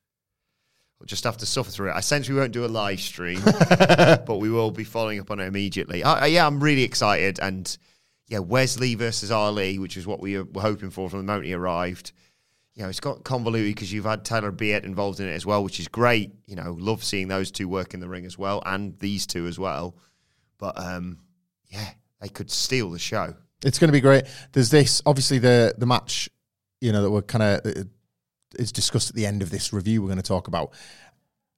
[1.01, 1.95] I'll just have to suffer through it.
[1.95, 5.39] I sense we won't do a live stream, but we will be following up on
[5.39, 6.03] it immediately.
[6.03, 7.39] I, I- yeah, I'm really excited.
[7.41, 7.77] And
[8.27, 11.47] yeah, Wes Lee versus Ali, which is what we were hoping for from the moment
[11.47, 12.11] he arrived.
[12.75, 15.63] You know, it's got convoluted because you've had Tyler Bate involved in it as well,
[15.65, 16.33] which is great.
[16.47, 19.47] You know, love seeing those two work in the ring as well, and these two
[19.47, 19.97] as well.
[20.59, 21.19] But um,
[21.69, 23.35] yeah, they could steal the show.
[23.65, 24.25] it's going to be great.
[24.53, 26.29] There's this, obviously, the the match,
[26.81, 27.85] you know, that we're kind of, uh, uh,
[28.59, 30.73] is discussed at the end of this review we're going to talk about.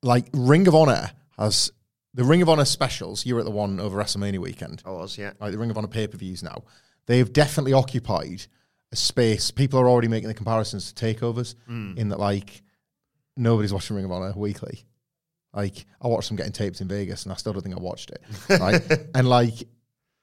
[0.03, 1.71] Like, Ring of Honor has,
[2.15, 4.83] the Ring of Honor specials, you were at the one over WrestleMania weekend.
[4.85, 5.33] I was, yeah.
[5.41, 6.65] like the Ring of Honor pay per views now,
[7.07, 8.47] they've definitely occupied
[8.93, 9.51] a space.
[9.51, 11.97] People are already making the comparisons to takeovers mm.
[11.97, 12.63] in that like
[13.37, 14.85] nobody's watching Ring of Honor weekly.
[15.53, 18.11] Like I watched them getting taped in Vegas, and I still don't think I watched
[18.11, 18.23] it.
[18.49, 18.81] Right,
[19.15, 19.55] and like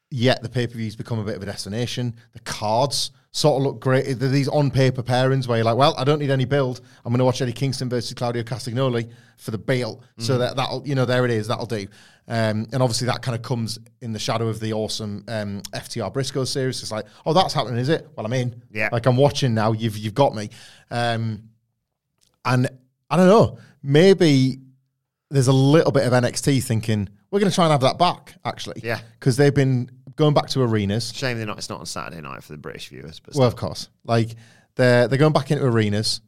[0.09, 2.15] yet the pay per views become a bit of a destination.
[2.33, 4.03] The cards sort of look great.
[4.19, 6.81] They're these on paper pairings where you're like, well, I don't need any build.
[7.05, 10.03] I'm going to watch Eddie Kingston versus Claudio Castagnoli for the belt.
[10.17, 11.47] So that that'll you know there it is.
[11.47, 11.87] That'll do.
[12.29, 16.11] Um, and obviously that kind of comes in the shadow of the awesome um, FTR
[16.11, 16.81] Briscoe series.
[16.81, 18.07] It's like, oh, that's happening, is it?
[18.17, 18.61] Well, I'm in.
[18.71, 18.89] Yeah.
[18.91, 19.71] Like I'm watching now.
[19.71, 20.49] You've you've got me.
[20.91, 21.43] Um,
[22.45, 22.67] and
[23.09, 23.57] I don't know.
[23.83, 24.59] Maybe
[25.29, 28.35] there's a little bit of NXT thinking we're going to try and have that back.
[28.45, 28.99] Actually, Yeah.
[29.19, 31.13] because they've been going back to arenas.
[31.13, 31.57] Shame they're not.
[31.57, 33.19] It's not on Saturday night for the British viewers.
[33.21, 33.55] But Well, still.
[33.55, 34.35] of course, like
[34.75, 36.19] they're they're going back into arenas.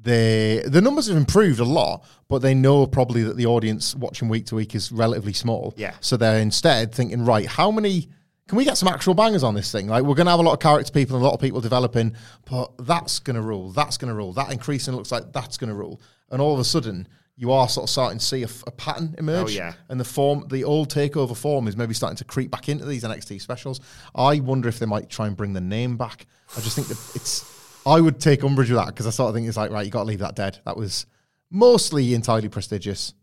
[0.00, 4.28] They the numbers have improved a lot, but they know probably that the audience watching
[4.28, 5.74] week to week is relatively small.
[5.76, 5.94] Yeah.
[6.00, 8.08] So they're instead thinking, right, how many
[8.46, 9.88] can we get some actual bangers on this thing?
[9.88, 12.14] Like we're gonna have a lot of character people and a lot of people developing,
[12.48, 13.70] but that's gonna rule.
[13.72, 14.32] That's gonna rule.
[14.34, 16.00] That increasing looks like that's gonna rule.
[16.30, 19.46] And all of a sudden, you are sort of starting to see a pattern emerge.
[19.46, 19.74] Oh, yeah.
[19.88, 23.04] And the form, the old takeover form, is maybe starting to creep back into these
[23.04, 23.80] NXT specials.
[24.12, 26.26] I wonder if they might try and bring the name back.
[26.56, 27.54] I just think that it's.
[27.86, 29.92] I would take umbrage with that because I sort of think it's like right, you
[29.92, 30.58] got to leave that dead.
[30.64, 31.06] That was
[31.48, 33.14] mostly entirely prestigious.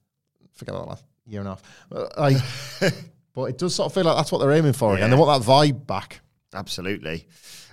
[0.54, 1.64] Forget that last year and a half.
[1.90, 2.38] But, like,
[3.34, 5.10] but it does sort of feel like that's what they're aiming for again.
[5.10, 6.22] They want that vibe back.
[6.54, 7.28] Absolutely.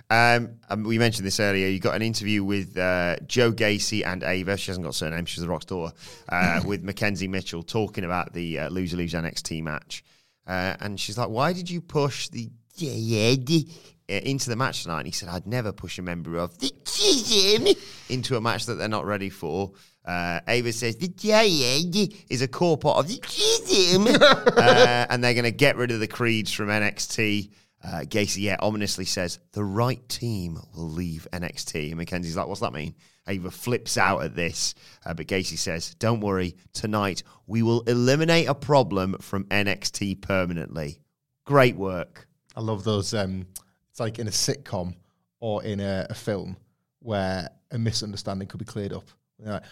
[0.09, 1.67] Um, um, we mentioned this earlier.
[1.67, 4.57] You got an interview with uh, Joe Gacy and Ava.
[4.57, 5.25] She hasn't got a surname.
[5.25, 5.95] She's the Rock's daughter.
[6.29, 10.03] Uh, with Mackenzie Mitchell talking about the uh, loser lose NXT match,
[10.47, 13.71] uh, and she's like, "Why did you push the Dyad
[14.07, 17.77] into the match tonight?" And he said, "I'd never push a member of the Dyad
[18.09, 19.71] into a match that they're not ready for."
[20.05, 24.21] Uh, Ava says the Dyad is a core part of the Jed,
[24.57, 27.51] uh, and they're going to get rid of the creeds from NXT.
[27.83, 31.89] Uh, Gacy, yeah, ominously says the right team will leave NXT.
[31.89, 32.95] And Mackenzie's like, what's that mean?
[33.27, 38.47] Ava flips out at this, uh, but Gacy says, don't worry, tonight we will eliminate
[38.47, 40.99] a problem from NXT permanently.
[41.45, 42.27] Great work.
[42.55, 43.13] I love those.
[43.13, 43.47] Um,
[43.91, 44.95] it's like in a sitcom
[45.39, 46.57] or in a, a film
[46.99, 49.05] where a misunderstanding could be cleared up.
[49.39, 49.63] You're like,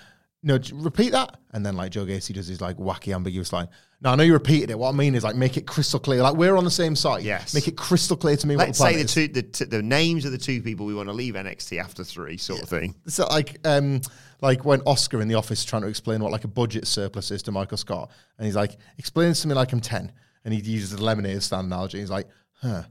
[0.43, 3.67] no, repeat that, and then like Joe Gacy does his like wacky ambiguous line.
[4.01, 4.79] No, I know you repeated it.
[4.79, 6.23] What I mean is like make it crystal clear.
[6.23, 7.23] Like we're on the same side.
[7.23, 7.53] Yes.
[7.53, 8.55] Make it crystal clear to me.
[8.55, 9.13] Let's what say the the is.
[9.13, 12.03] two the, t- the names of the two people we want to leave NXT after
[12.03, 12.95] three, sort of thing.
[13.07, 14.01] So like um,
[14.41, 17.43] like when Oscar in the office trying to explain what like a budget surplus is
[17.43, 20.11] to Michael Scott, and he's like, explain this to me like I'm ten,
[20.43, 21.99] and he uses the lemonade stand analogy.
[21.99, 22.83] He's like, huh.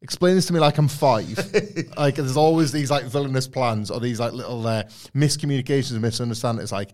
[0.00, 1.36] Explain this to me like I'm five.
[1.96, 4.84] like there's always these like villainous plans or these like little uh,
[5.14, 6.64] miscommunications and misunderstandings.
[6.64, 6.90] It's like,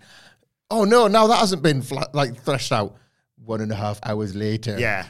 [0.71, 2.97] oh no, now that hasn't been like threshed out.
[3.45, 5.05] One and a half hours later, Yeah.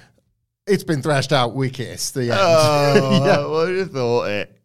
[0.66, 1.54] it's been threshed out.
[1.54, 2.32] We kiss the end.
[2.34, 3.38] Oh, Yeah.
[3.38, 4.58] I would have thought it.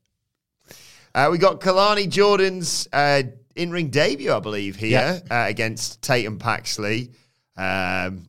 [1.14, 3.22] Uh, we got Kelani Jordan's uh,
[3.56, 7.12] in ring debut, I believe, here uh, against Tatum Paxley.
[7.56, 8.28] Um,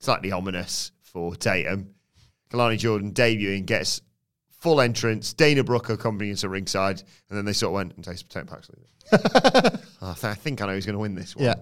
[0.00, 1.94] slightly ominous for Tatum.
[2.50, 4.00] Kelani Jordan debuting, gets
[4.60, 5.32] full entrance.
[5.32, 8.76] Dana Brooke accompanying to ringside, and then they sort of went and takes Tatum Paxley.
[9.12, 9.16] I,
[10.14, 11.46] th- I think I know who's going to win this one.
[11.46, 11.54] Yeah.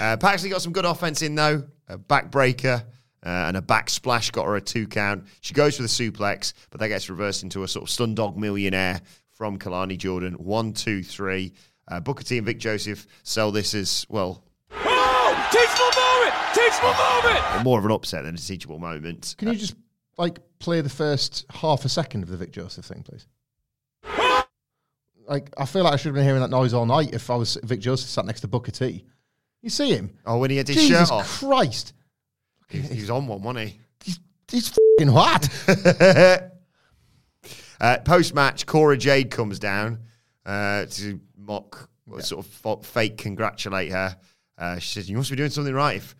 [0.00, 1.64] Uh, Paxley got some good offense in though.
[1.88, 2.82] A backbreaker
[3.24, 5.24] uh, and a back splash got her a two count.
[5.40, 8.36] She goes for the suplex, but that gets reversed into a sort of stun dog
[8.36, 9.00] millionaire
[9.30, 10.34] from Kelani Jordan.
[10.34, 11.52] One, two, three.
[11.88, 14.44] Uh, Booker T and Vic Joseph sell this as well.
[14.70, 16.34] teachable moment.
[16.54, 17.64] Teachable moment.
[17.64, 19.34] More of an upset than a teachable moment.
[19.38, 19.74] Can you just
[20.18, 23.26] like play the first half a second of the Vic Joseph thing, please?
[25.26, 27.36] Like, I feel like I should have been hearing that noise all night if I
[27.36, 29.04] was Vic Joseph sat next to Booker T.
[29.62, 30.10] You see him?
[30.26, 31.94] Oh, when he had his Jesus shirt off, Christ.
[32.68, 33.80] He's, he was on one, wasn't he?
[34.04, 35.48] He's, he's fucking hot.
[37.82, 39.98] Uh, Post match, Cora Jade comes down
[40.46, 44.16] uh, to mock, or sort of fake congratulate her.
[44.56, 46.14] Uh, she says, "You must be doing something right." If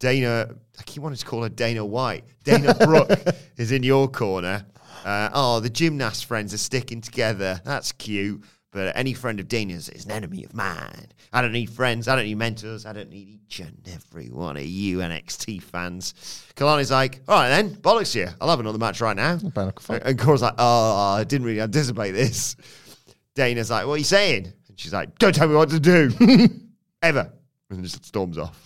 [0.00, 2.24] Dana, I keep wanting to call her Dana White.
[2.42, 3.10] Dana Brooke
[3.56, 4.66] is in your corner.
[5.04, 7.60] Uh, oh, the gymnast friends are sticking together.
[7.64, 8.42] That's cute.
[8.72, 11.08] But any friend of Dana's is an enemy of mine.
[11.32, 12.08] I don't need friends.
[12.08, 12.86] I don't need mentors.
[12.86, 16.14] I don't need each and every one of you NXT fans.
[16.54, 18.28] Kelani's like, all right then, bollocks you.
[18.40, 19.36] I'll have another match right now.
[19.36, 20.00] bad enough fun.
[20.04, 22.56] And Cora's like, oh, I didn't really anticipate this.
[23.34, 24.52] Dana's like, what are you saying?
[24.68, 26.10] And she's like, don't tell me what to do.
[27.02, 27.32] Ever.
[27.70, 28.56] And just storms off.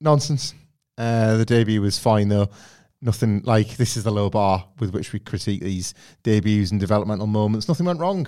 [0.00, 0.54] Nonsense.
[0.98, 2.48] Uh, the debut was fine, though.
[3.02, 7.26] Nothing like this is the low bar with which we critique these debuts and developmental
[7.26, 7.68] moments.
[7.68, 8.26] Nothing went wrong.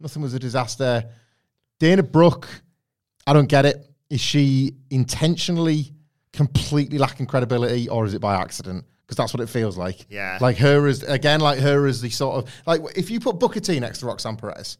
[0.00, 1.04] Nothing was a disaster.
[1.78, 2.48] Dana Brooke,
[3.26, 3.76] I don't get it.
[4.08, 5.92] Is she intentionally
[6.32, 8.84] completely lacking credibility or is it by accident?
[9.02, 10.06] Because that's what it feels like.
[10.08, 10.38] Yeah.
[10.40, 13.60] Like her is again, like her as the sort of, like if you put Booker
[13.60, 14.78] T next to Roxanne Perez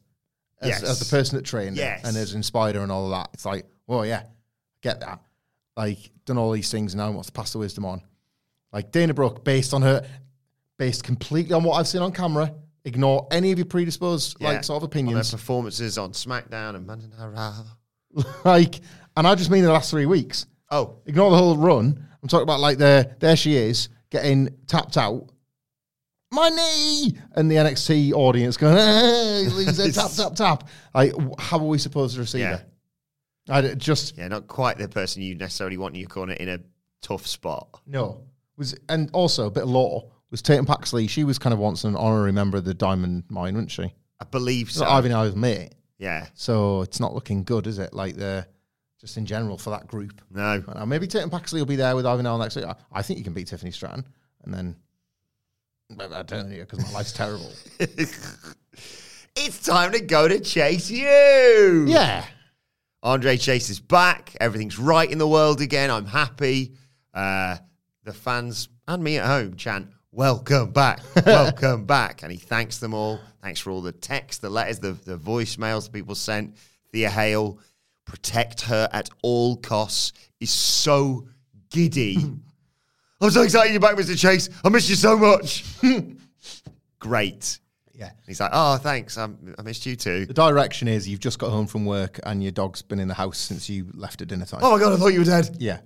[0.61, 0.83] as, Yes.
[0.83, 3.45] as the person that trained her and has inspired her and all of that, it's
[3.45, 4.23] like, oh yeah,
[4.81, 5.19] get that.
[5.77, 8.03] like done all these things and now wants to pass the wisdom on.
[8.71, 10.05] Like Dana Brooke, based on her,
[10.77, 12.53] based completely on what I've seen on camera.
[12.85, 14.49] Ignore any of your predisposed Yeah.
[14.49, 15.31] like sort of On opinions.
[15.31, 17.27] performances on SmackDown and Monday Night
[18.15, 18.23] Raw.
[18.45, 18.79] like,
[19.15, 20.45] and I just mean the last three weeks.
[20.69, 22.05] Oh, Ignore the whole run.
[22.21, 25.27] I'm talking about like there, there she is getting tapped out.
[26.31, 30.67] My knee, and the NXT audience going, hey, loser, tap, tap, tap.
[30.93, 32.55] Like, how are we supposed to receive Yeah.
[32.57, 32.65] it?
[33.49, 36.59] I just yeah, not quite the person you necessarily want in your corner in a
[37.01, 37.81] tough spot.
[37.85, 38.23] no.
[38.57, 41.05] Was and also a bit of law was Tatum Paxley.
[41.05, 43.93] She was kind of once an honorary member of the Diamond Mine, wasn't she?
[44.19, 44.79] I believe so.
[44.79, 47.93] So Ivy and I was mate, yeah, so it's not looking good, is it?
[47.93, 48.47] Like the
[48.99, 50.21] just in general for that group.
[50.31, 50.63] no.
[50.73, 52.65] Now, maybe Tatum Paxley will be there with Ivy Nile next week.
[52.65, 54.03] I, I think you can beat Tiffany Stratton,
[54.43, 54.75] and then
[55.91, 57.51] I don't know because my life's terrible.
[59.39, 61.85] It's time to go to Chase U.
[61.87, 62.25] Yeah,
[63.07, 64.35] Andre Chase is back.
[64.41, 65.89] Everything's right in the world again.
[65.89, 66.73] I'm happy.
[67.13, 67.55] Uh,
[68.03, 72.23] the fans and me at home chant, Welcome back, welcome back.
[72.23, 73.21] And he thanks them all.
[73.41, 76.57] Thanks for all the texts, the letters, the, the voicemails people sent.
[76.91, 77.59] Thea Hale,
[78.03, 81.29] protect her at all costs, is so
[81.69, 82.17] giddy.
[83.21, 84.19] I'm so excited you're back, Mr.
[84.19, 84.49] Chase.
[84.65, 85.63] I miss you so much.
[86.99, 87.59] Great.
[87.97, 88.11] Yeah.
[88.27, 89.17] He's like, oh, thanks.
[89.17, 90.25] I'm, I missed you too.
[90.27, 93.13] The direction is you've just got home from work and your dog's been in the
[93.15, 94.59] house since you left at dinner time.
[94.63, 95.57] Oh my God, I thought you were dead.
[95.59, 95.79] Yeah,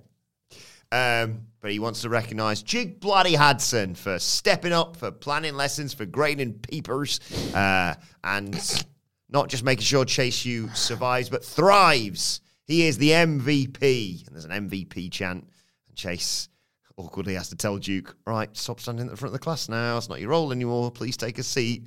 [0.92, 5.94] Um, but he wants to recognise Duke Bloody Hudson for stepping up, for planning lessons,
[5.94, 7.18] for grading peepers,
[7.54, 8.84] uh, and
[9.30, 12.40] not just making sure Chase U survives, but thrives.
[12.66, 14.26] He is the MVP.
[14.26, 15.48] And there's an MVP chant.
[15.88, 16.48] And Chase
[16.98, 19.96] awkwardly has to tell Duke, right, stop standing at the front of the class now.
[19.96, 20.90] It's not your role anymore.
[20.90, 21.86] Please take a seat.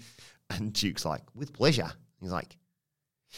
[0.50, 1.92] And Duke's like, with pleasure.
[2.22, 2.58] He's like,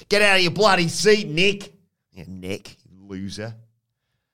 [0.09, 1.73] get out of your bloody seat, Nick.
[2.11, 3.55] Yeah, Nick, loser.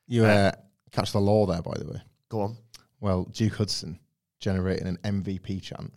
[0.07, 0.51] you uh,
[0.91, 2.01] catch the law there, by the way.
[2.29, 2.57] Go on.
[2.99, 3.99] Well, Duke Hudson
[4.39, 5.93] generating an MVP chant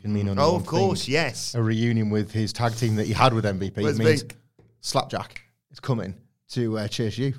[0.00, 1.14] can mean only Oh, one of course, thing.
[1.14, 1.54] yes.
[1.56, 4.36] A reunion with his tag team that he had with MVP Let's means think.
[4.80, 5.42] Slapjack
[5.72, 6.14] is coming
[6.50, 7.34] to uh, Chase U.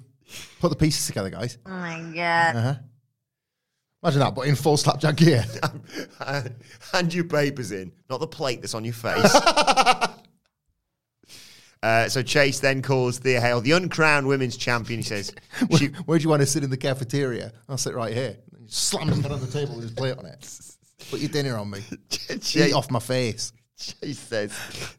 [0.59, 1.57] Put the pieces together, guys.
[1.65, 2.55] Oh my god.
[2.55, 2.75] Uh-huh.
[4.01, 5.43] Imagine that, but in full slapjack gear.
[6.93, 9.35] Hand your papers in, not the plate that's on your face.
[11.83, 14.99] uh, so Chase then calls Thea Hale the uncrowned women's champion.
[14.99, 15.33] He says,
[15.67, 17.51] Where, she, where do you want to sit in the cafeteria?
[17.67, 18.37] I'll sit right here.
[18.67, 20.47] Slams his head on the table with his plate on it.
[21.09, 21.79] Put your dinner on me.
[22.29, 23.51] Eat off my face.
[23.79, 24.51] Chase says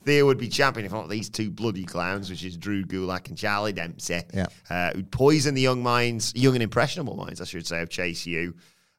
[0.04, 3.36] Thea would be champion if not these two bloody clowns, which is Drew Gulak and
[3.36, 4.46] Charlie Dempsey, Yeah.
[4.70, 8.26] uh, who'd poison the young minds, young and impressionable minds, I should say, of Chase
[8.26, 8.54] U.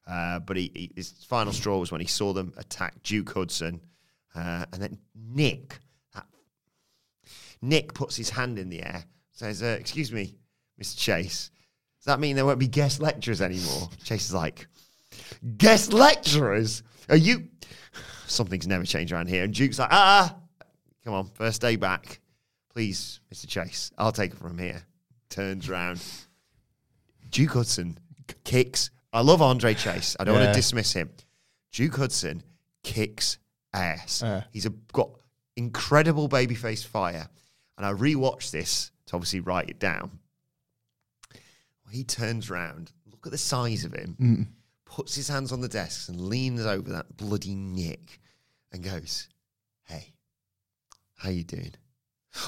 [0.06, 3.80] Uh, but he, he, his final straw was when he saw them attack Duke Hudson.
[4.34, 5.78] Uh, and then Nick,
[6.14, 6.26] that
[7.60, 10.34] Nick puts his hand in the air, says, uh, Excuse me,
[10.80, 10.96] Mr.
[10.98, 11.50] Chase,
[11.98, 13.88] does that mean there won't be guest lecturers anymore?
[14.02, 14.66] Chase is like,
[15.56, 16.82] Guest lecturers?
[17.08, 17.48] Are you.
[18.26, 19.44] Something's never changed around here.
[19.44, 20.34] And Duke's like, Ah,
[21.04, 22.20] come on, first day back.
[22.72, 23.46] Please, Mr.
[23.46, 24.82] Chase, I'll take it from here.
[25.28, 26.02] Turns round.
[27.30, 27.98] Duke Hudson
[28.44, 28.90] kicks.
[29.12, 30.16] I love Andre Chase.
[30.18, 31.10] I don't want to dismiss him.
[31.70, 32.42] Duke Hudson
[32.82, 33.38] kicks
[33.72, 34.22] ass.
[34.22, 34.44] Yeah.
[34.50, 35.10] He's a, got
[35.56, 37.28] incredible babyface fire.
[37.76, 40.18] And I rewatched this to obviously write it down.
[41.90, 44.46] He turns round, look at the size of him, mm.
[44.86, 48.18] puts his hands on the desks and leans over that bloody Nick
[48.72, 49.28] and goes,
[49.84, 50.14] Hey,
[51.16, 51.74] how you doing?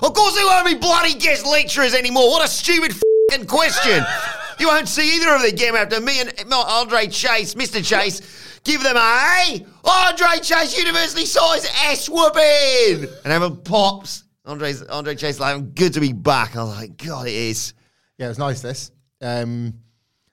[0.01, 2.31] Of course they won't be bloody guest lecturers anymore.
[2.31, 2.95] What a stupid
[3.31, 4.03] fucking question.
[4.61, 7.85] you won't see either of the game after me and Andre Chase, Mr.
[7.85, 13.09] Chase, give them a Andre Chase University size S whooping.
[13.25, 14.25] And everyone pops.
[14.47, 16.57] Andre's Andre Chase like, I'm good to be back.
[16.57, 17.73] I was like, God, it is.
[18.19, 18.91] Yeah, it was nice, this.
[19.23, 19.75] Um,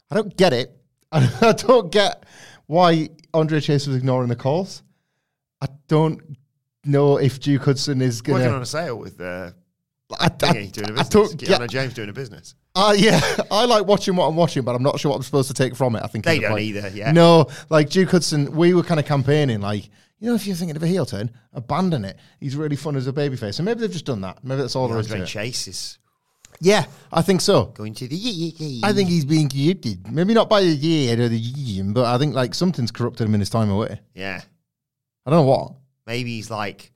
[0.10, 0.76] I don't get it.
[1.12, 2.26] I don't get
[2.68, 4.84] why Andre Chase was ignoring the calls.
[5.62, 6.22] I don't
[6.84, 9.52] know if Duke Hudson is going Working on a sale with uh,
[10.20, 11.10] I, I, thingy, doing a I business.
[11.10, 11.70] don't Keanu get.
[11.70, 12.56] James doing a business.
[12.74, 13.20] Uh, yeah,
[13.52, 15.76] I like watching what I'm watching, but I'm not sure what I'm supposed to take
[15.76, 16.04] from it.
[16.04, 16.64] I think They don't point.
[16.64, 17.12] either, yeah.
[17.12, 20.76] No, like Duke Hudson, we were kind of campaigning, like you know, if you're thinking
[20.76, 22.18] of a heel turn, abandon it.
[22.40, 24.44] He's really fun as a babyface, and maybe they've just done that.
[24.44, 25.28] Maybe that's all there is to Andre.
[25.28, 25.98] Chase is
[26.62, 27.66] Yeah, I think so.
[27.66, 28.82] going to the.
[28.84, 30.12] I think he's being corrupted.
[30.12, 33.34] Maybe not by the year or the year, but I think like something's corrupted him
[33.34, 34.00] in his time away.
[34.14, 34.42] Yeah.
[35.26, 35.74] I don't know what.
[36.08, 36.92] maybe he's like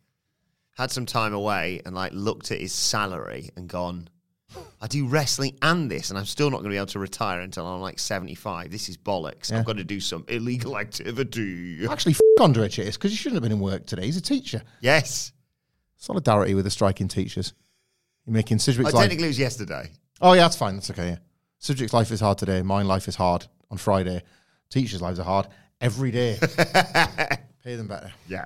[0.77, 4.07] had some time away and like looked at his salary and gone,
[4.85, 7.39] I do wrestling and this, and I'm still not going to be able to retire
[7.39, 8.69] until I'm like 75.
[8.69, 9.49] This is bollocks.
[9.49, 9.57] Yeah.
[9.57, 11.87] I've got to do some illegal activity.
[11.89, 14.05] Actually, f- Andre Chase because he shouldn't have been in work today.
[14.05, 14.61] He's a teacher.
[14.81, 15.31] Yes.
[15.97, 17.55] Solidarity with the striking teachers.
[18.27, 19.05] You're making Sidgwick's life.
[19.05, 19.89] technically, it was yesterday.
[20.21, 20.75] Oh yeah, that's fine.
[20.75, 21.07] That's okay.
[21.07, 21.17] Yeah.
[21.57, 22.61] Subject's life is hard today.
[22.61, 24.21] Mine life is hard on Friday.
[24.69, 25.47] Teachers' lives are hard
[25.81, 26.37] every day.
[27.63, 28.13] Pay them better.
[28.27, 28.45] Yeah.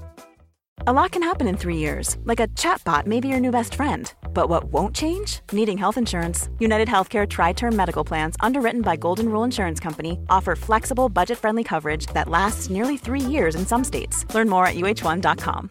[0.87, 3.75] A lot can happen in three years, like a chatbot may be your new best
[3.75, 4.11] friend.
[4.33, 5.41] But what won't change?
[5.51, 6.49] Needing health insurance.
[6.57, 11.37] United Healthcare Tri Term Medical Plans, underwritten by Golden Rule Insurance Company, offer flexible, budget
[11.37, 14.25] friendly coverage that lasts nearly three years in some states.
[14.33, 15.69] Learn more at uh1.com.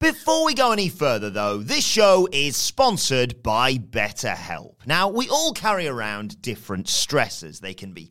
[0.00, 4.84] Before we go any further, though, this show is sponsored by BetterHelp.
[4.84, 7.60] Now, we all carry around different stressors.
[7.60, 8.10] They can be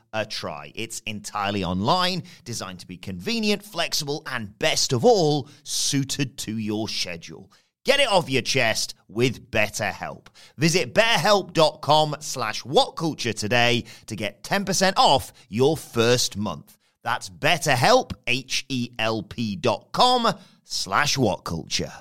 [0.13, 0.71] a try?
[0.75, 6.87] It's entirely online, designed to be convenient, flexible, and best of all, suited to your
[6.87, 7.51] schedule.
[7.83, 10.27] Get it off your chest with BetterHelp.
[10.57, 16.77] Visit betterhelp.com slash whatculture today to get 10% off your first month.
[17.03, 20.31] That's betterhelp, H-E-L-P dot com
[20.63, 21.93] slash whatculture.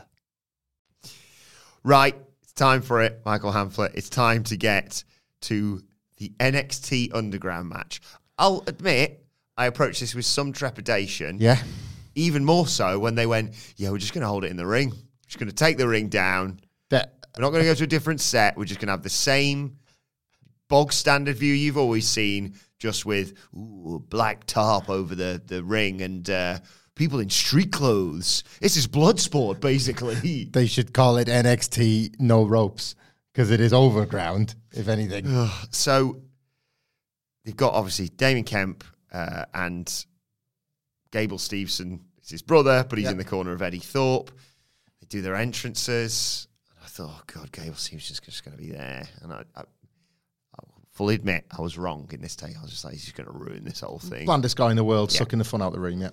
[1.82, 3.94] Right, it's time for it, Michael Hamflett.
[3.94, 5.02] It's time to get
[5.42, 5.82] to
[6.20, 8.00] the NXT Underground match.
[8.38, 11.38] I'll admit, I approached this with some trepidation.
[11.40, 11.60] Yeah.
[12.14, 14.66] Even more so when they went, yeah, we're just going to hold it in the
[14.66, 14.90] ring.
[14.90, 16.60] We're just going to take the ring down.
[16.90, 18.56] That We're not going to go to a different set.
[18.56, 19.78] We're just going to have the same
[20.68, 26.02] bog standard view you've always seen, just with ooh, black tarp over the, the ring
[26.02, 26.58] and uh,
[26.94, 28.44] people in street clothes.
[28.60, 30.44] This is blood sport, basically.
[30.52, 32.94] they should call it NXT No Ropes
[33.32, 35.26] because it is overground, if anything.
[35.70, 36.20] so
[37.44, 40.04] they've got obviously Damon Kemp uh, and
[41.10, 43.12] Gable Steveson is his brother, but he's Yep.
[43.12, 44.30] in the corner of Eddie Thorpe.
[45.00, 46.46] They do their entrances.
[46.70, 49.08] And I thought, oh God, Gable Steveson's just going to be there.
[49.22, 52.56] And I, I, I fully admit I was wrong in this take.
[52.56, 54.26] I was just like, he's just going to ruin this whole thing.
[54.26, 55.18] Blandest guy in the world, Yeah.
[55.18, 56.00] sucking the fun out the ring.
[56.00, 56.10] Yeah.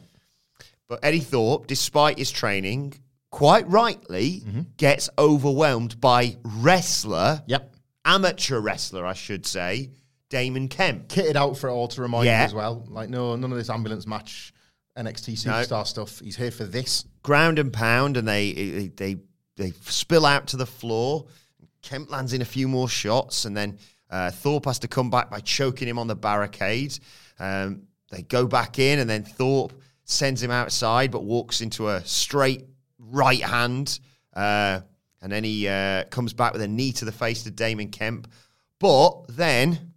[0.87, 2.93] But Eddie Thorpe, despite his training,
[3.29, 4.61] quite rightly Mm-hmm.
[4.77, 7.75] gets overwhelmed by wrestler, Yep.
[8.07, 9.91] Amateur wrestler, I should say,
[10.29, 11.07] Damon Kemp.
[11.09, 12.39] Kitted out for it all to remind Yeah.
[12.41, 12.85] you as well.
[12.89, 14.53] Like, no, none of this ambulance match
[14.97, 15.51] NXT No.
[15.53, 16.19] superstar stuff.
[16.19, 17.05] He's here for this.
[17.23, 19.17] ground and pound, and they they
[19.57, 21.25] they spill out to the floor.
[21.81, 23.77] Kemp lands in a few more shots, and then
[24.09, 26.97] uh, Thorpe has to come back by choking him on the barricade.
[27.39, 29.73] Um, they go back in, and then Thorpe
[30.05, 32.63] sends him outside, but walks into a straight
[32.97, 33.99] right hand,
[34.33, 34.79] uh,
[35.21, 38.27] and then he uh, comes back with a knee to the face to Damon Kemp.
[38.80, 39.93] But then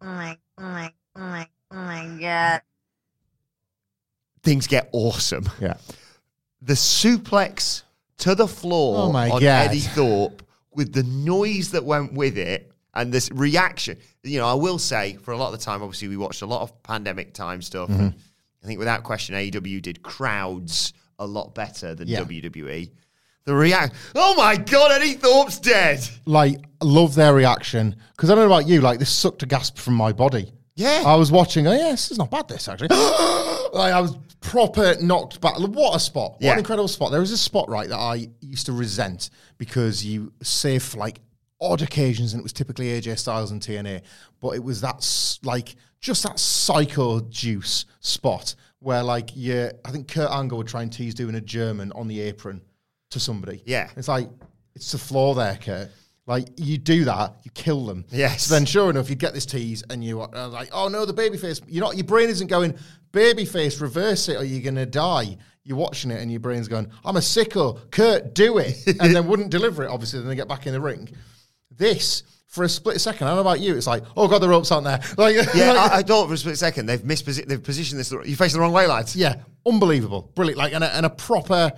[0.00, 2.62] Oh my, oh my, oh my, oh my god.
[4.42, 5.48] things get awesome.
[5.60, 5.74] Yeah.
[6.60, 7.82] the suplex
[8.18, 9.68] to the floor Oh my on God.
[9.68, 10.42] Eddie Thorpe
[10.74, 13.98] with the noise that went with it and this reaction.
[14.22, 16.46] You know, I will say for a lot of the time, obviously, we watched a
[16.46, 17.88] lot of pandemic time stuff.
[17.90, 18.08] Mm-hmm.
[18.62, 22.20] I think without question, AEW did crowds a lot better than Yeah.
[22.20, 22.90] WWE.
[23.44, 26.00] The react, oh my God, Eddie Thorpe's dead.
[26.26, 27.96] Like, love their reaction.
[28.12, 30.52] Because I don't know about you, like, this sucked a gasp from my body.
[30.76, 31.02] Yeah.
[31.04, 32.88] I was watching, oh, yeah, this is not bad, this actually.
[33.72, 35.58] like, I was proper knocked back.
[35.58, 36.32] What a spot.
[36.32, 36.52] What Yeah.
[36.52, 37.10] an incredible spot.
[37.10, 41.20] There is a spot, right, that I used to resent because you save for like
[41.60, 44.02] odd occasions and it was typically AJ Styles and TNA.
[44.40, 45.04] But it was that,
[45.42, 50.82] like, just that psycho juice spot where, like, yeah, I think Kurt Angle would try
[50.82, 52.60] and tease doing a German on the apron
[53.12, 53.62] to somebody.
[53.66, 53.88] Yeah.
[53.96, 54.28] It's like,
[54.74, 55.90] it's the floor there, Kurt.
[56.26, 58.04] Like, you do that, you kill them.
[58.10, 58.44] Yes.
[58.44, 61.12] So then, sure enough, you get this tease and you are like, oh no, the
[61.14, 61.60] babyface.
[61.66, 62.78] You're not, your brain isn't going,
[63.12, 65.36] babyface, reverse it or you're going to die.
[65.64, 67.90] You're watching it and your brain's going, I'm a sicko.
[67.90, 68.76] Kurt, do it.
[69.00, 70.20] and then wouldn't deliver it, obviously.
[70.20, 71.08] Then they get back in the ring.
[71.70, 74.48] This, for a split second, I don't know about you, it's like, oh God, the
[74.48, 75.00] ropes aren't there.
[75.18, 78.12] Like, Yeah, like- I, I thought for a split second they've misposi- they've positioned this.
[78.12, 79.16] You faced the wrong way, lads.
[79.16, 79.36] yeah,
[79.66, 81.72] unbelievable, brilliant, like and a, and a proper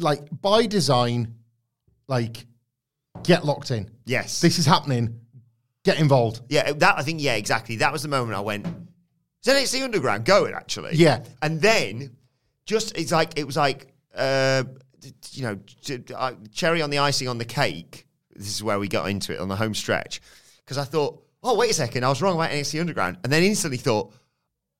[0.00, 1.34] like by design,
[2.06, 2.46] like
[3.22, 3.90] get locked in.
[4.04, 4.40] Yes.
[4.40, 5.20] This is happening.
[5.84, 6.40] Get involved.
[6.48, 7.22] Yeah, that I think.
[7.22, 7.76] Yeah, exactly.
[7.76, 8.66] That was the moment I went.
[8.66, 10.96] Is NXT Underground going actually?
[10.96, 11.24] Yeah.
[11.40, 12.16] and then
[12.66, 14.64] just it's like it was like uh,
[15.30, 15.58] you know
[16.52, 18.06] cherry on the icing on the cake.
[18.34, 20.20] This is where we got into it on the home stretch
[20.64, 23.42] because I thought, oh wait a second, I was wrong about NXT Underground, and then
[23.42, 24.12] instantly thought.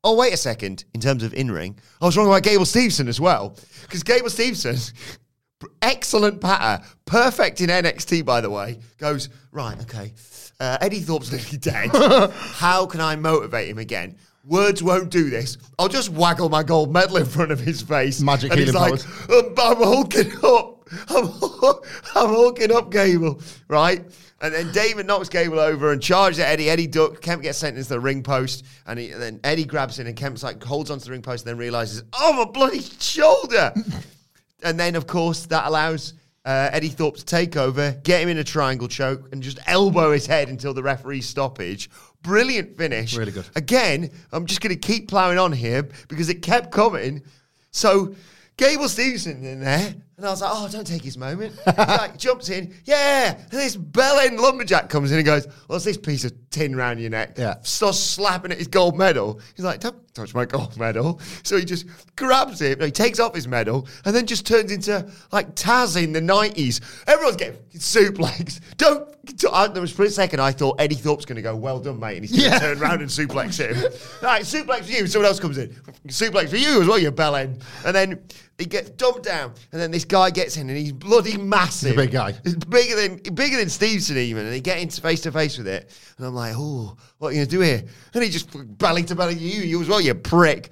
[0.04, 0.84] Oh, wait a second.
[0.94, 3.56] In terms of in ring, I was wrong about Gable Steveson as well.
[3.82, 4.92] Because Gable Steveson,
[5.82, 10.12] excellent patter, perfect in NXT, by the way, goes, right, okay.
[10.60, 11.90] Uh, Eddie Thorpe's nearly dead.
[12.32, 14.16] How can I motivate him again?
[14.44, 15.58] Words won't do this.
[15.78, 18.20] I'll just waggle my gold medal in front of his face.
[18.20, 20.88] Magic and he's like, I'm, I'm hulking up.
[21.08, 21.26] I'm,
[22.14, 23.42] I'm hulking up, Gable.
[23.68, 24.04] Right?
[24.40, 26.70] And then David knocks Gable over and charges at Eddie.
[26.70, 27.20] Eddie duck.
[27.20, 28.64] Kemp gets sent into the ring post.
[28.86, 31.44] And, he, and then Eddie grabs in and Kemp's like holds onto the ring post
[31.44, 33.72] and then realizes, oh, my bloody shoulder.
[34.62, 36.14] and then, of course, that allows
[36.44, 40.12] uh, Eddie Thorpe to take over, get him in a triangle choke, and just elbow
[40.12, 41.90] his head until the referee's stoppage.
[42.22, 43.16] Brilliant finish.
[43.16, 43.46] Really good.
[43.56, 47.22] Again, I'm just going to keep plowing on here because it kept coming.
[47.70, 48.14] So
[48.56, 51.54] Gable Steveson in there, and I was like, oh, don't take his moment.
[51.64, 55.84] He like jumps in, yeah, and this bell end lumberjack comes in and goes, what's
[55.84, 57.38] this piece of tin round your neck?
[57.38, 57.54] Yeah.
[57.62, 59.40] Starts slapping at his gold medal.
[59.56, 61.20] He's like, don't touch my gold medal.
[61.44, 65.08] So he just grabs it, he takes off his medal, and then just turns into
[65.32, 66.80] like Taz in the 90s.
[67.06, 68.60] Everyone's getting suplex.
[68.76, 69.08] Don't.
[69.52, 72.00] I, there was for a second I thought Eddie Thorpe's going to go, well done,
[72.00, 72.58] mate, and he's going to Yeah.
[72.74, 73.76] turn around and suplex him.
[74.22, 75.06] right, suplex for you.
[75.06, 75.68] Someone else comes in.
[76.06, 77.60] Suplex for you as well, you bell end.
[77.84, 78.22] And then
[78.58, 81.90] he gets dumped down, and then this guy gets in, and he's bloody massive.
[81.90, 82.34] He's a big guy.
[82.42, 85.68] He's bigger than bigger than Steveson even, and he gets into face to face with
[85.68, 85.90] it.
[86.16, 87.84] And I'm like, oh, what are you gonna do here?
[88.14, 88.48] And he just
[88.78, 90.70] belly to belly you, you as well, you prick.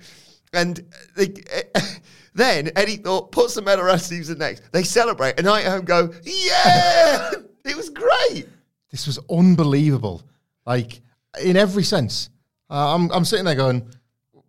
[0.53, 0.81] And
[1.17, 1.35] they,
[2.35, 4.63] then Eddie Thorpe puts the medal around Steveson next.
[4.73, 7.31] They celebrate, and I at home go, yeah,
[7.65, 8.49] it was great.
[8.91, 10.23] This was unbelievable.
[10.65, 11.01] Like
[11.43, 12.31] in every sense.
[12.69, 13.89] Uh, I'm I'm sitting there going,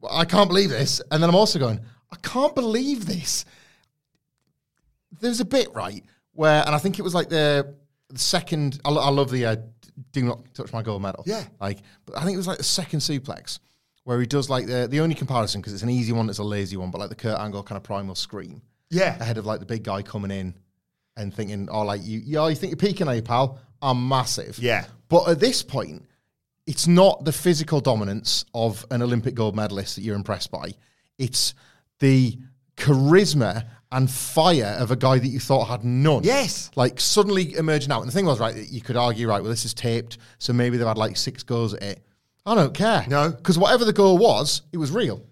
[0.09, 1.79] I can't believe this, and then I'm also going,
[2.11, 3.45] I can't believe this.
[5.19, 6.03] There's a bit right
[6.33, 7.75] where, and I think it was like the,
[8.09, 8.79] the second.
[8.85, 9.55] I, I love the uh,
[10.11, 11.43] "Do not touch my gold medal." Yeah.
[11.59, 13.59] like, but I think it was like the second suplex
[14.03, 16.43] where he does like the the only comparison because it's an easy one, it's a
[16.43, 19.59] lazy one, but like the Kurt Angle kind of primal scream Yeah, ahead of like
[19.59, 20.55] the big guy coming in
[21.17, 23.59] and thinking, oh, like you, yeah, you think you're peaking, are you, pal?
[23.81, 24.59] I'm massive.
[24.59, 24.85] Yeah.
[25.09, 26.05] But at this point,
[26.67, 30.73] it's not the physical dominance of an Olympic gold medalist that you're impressed by.
[31.17, 31.53] It's
[31.99, 32.37] the
[32.75, 36.23] charisma and fire of a guy that you thought had none.
[36.23, 36.69] Yes.
[36.75, 38.01] Like suddenly emerging out.
[38.01, 40.53] And the thing was, right, that you could argue, right, well, this is taped, so
[40.53, 42.03] maybe they've had like six goals at it.
[42.45, 43.05] I don't care.
[43.07, 43.29] No.
[43.29, 45.23] Because whatever the goal was, it was real.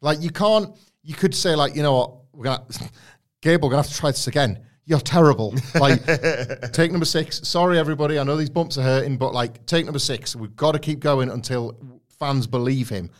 [0.00, 2.64] Like you can't, you could say, like, you know what, we're gonna
[3.40, 4.60] Gable, we're gonna have to try this again.
[4.86, 5.54] You're terrible.
[5.74, 6.04] Like,
[6.72, 7.46] take number six.
[7.48, 8.18] Sorry, everybody.
[8.18, 10.36] I know these bumps are hurting, but like, take number six.
[10.36, 11.78] We've got to keep going until
[12.18, 13.10] fans believe him.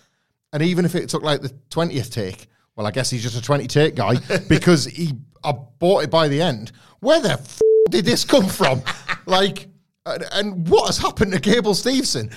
[0.52, 3.42] And even if it took like the twentieth take, well, I guess he's just a
[3.42, 4.16] twenty take guy
[4.48, 5.12] because he
[5.42, 6.72] I bought it by the end.
[7.00, 7.60] Where the f-
[7.90, 8.82] did this come from?
[9.26, 9.68] like,
[10.06, 12.32] and, and what has happened to Gable Steveson?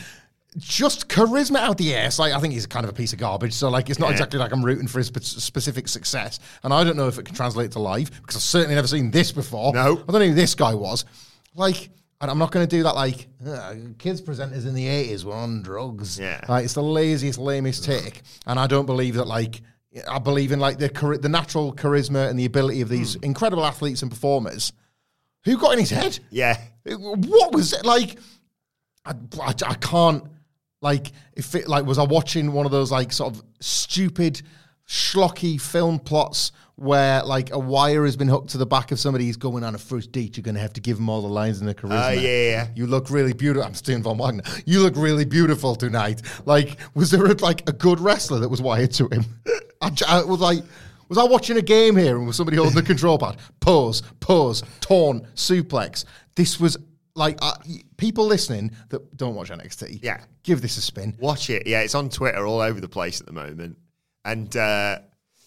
[0.58, 2.20] Just charisma out the ass.
[2.20, 3.54] Like I think he's kind of a piece of garbage.
[3.54, 6.40] So like it's not exactly like I'm rooting for his spe- specific success.
[6.64, 9.12] And I don't know if it can translate to live because I've certainly never seen
[9.12, 9.74] this before.
[9.74, 9.82] No.
[10.08, 11.06] I don't know who this guy was.
[11.54, 11.90] Like,
[12.22, 12.96] and I'm not going to do that.
[12.96, 16.20] Like "Uh, kids presenters in the '80s were on drugs.
[16.20, 16.42] Yeah.
[16.50, 18.24] Like, it's the laziest, lamest take.
[18.48, 19.28] And I don't believe that.
[19.28, 19.62] Like
[20.10, 23.24] I believe in like the chari- the natural charisma and the ability of these hmm.
[23.24, 24.74] incredible athletes and performers.
[25.46, 26.20] Who got in his head?
[26.30, 26.60] yeah.
[26.86, 28.18] What was it like?
[29.06, 30.24] I, I, I can't
[30.82, 34.42] like if it like was I watching one of those like sort of stupid
[34.88, 39.26] schlocky film plots where like a wire has been hooked to the back of somebody
[39.26, 40.38] who's going on a first date.
[40.38, 42.10] You're going to have to give them all the lines and the oh, charisma.
[42.10, 42.68] Oh, yeah, yeah.
[42.76, 43.68] You look really beautiful.
[43.68, 44.44] I'm Steven von Wagner.
[44.66, 46.22] You look really beautiful tonight.
[46.46, 49.26] Like, was there a, like a good wrestler that was wired to him?
[49.82, 50.64] I, I was like.
[51.10, 53.38] Was I watching a game here and was somebody holding the control pad?
[53.62, 56.04] Pause, pause, torn, suplex.
[56.36, 56.76] This was
[57.16, 57.54] like uh,
[57.96, 60.00] people listening that don't watch NXT.
[60.04, 60.22] Yeah.
[60.44, 61.16] give this a spin.
[61.18, 61.66] Watch it.
[61.66, 63.78] Yeah, it's on Twitter all over the place at the moment.
[64.26, 65.00] And uh,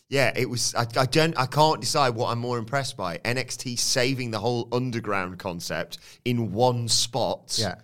[0.08, 0.74] yeah, it was.
[0.74, 1.38] I, I don't.
[1.38, 6.52] I can't decide what I'm more impressed by: NXT saving the whole underground concept in
[6.52, 7.76] one spot, Yeah,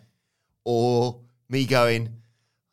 [0.65, 2.09] or me going,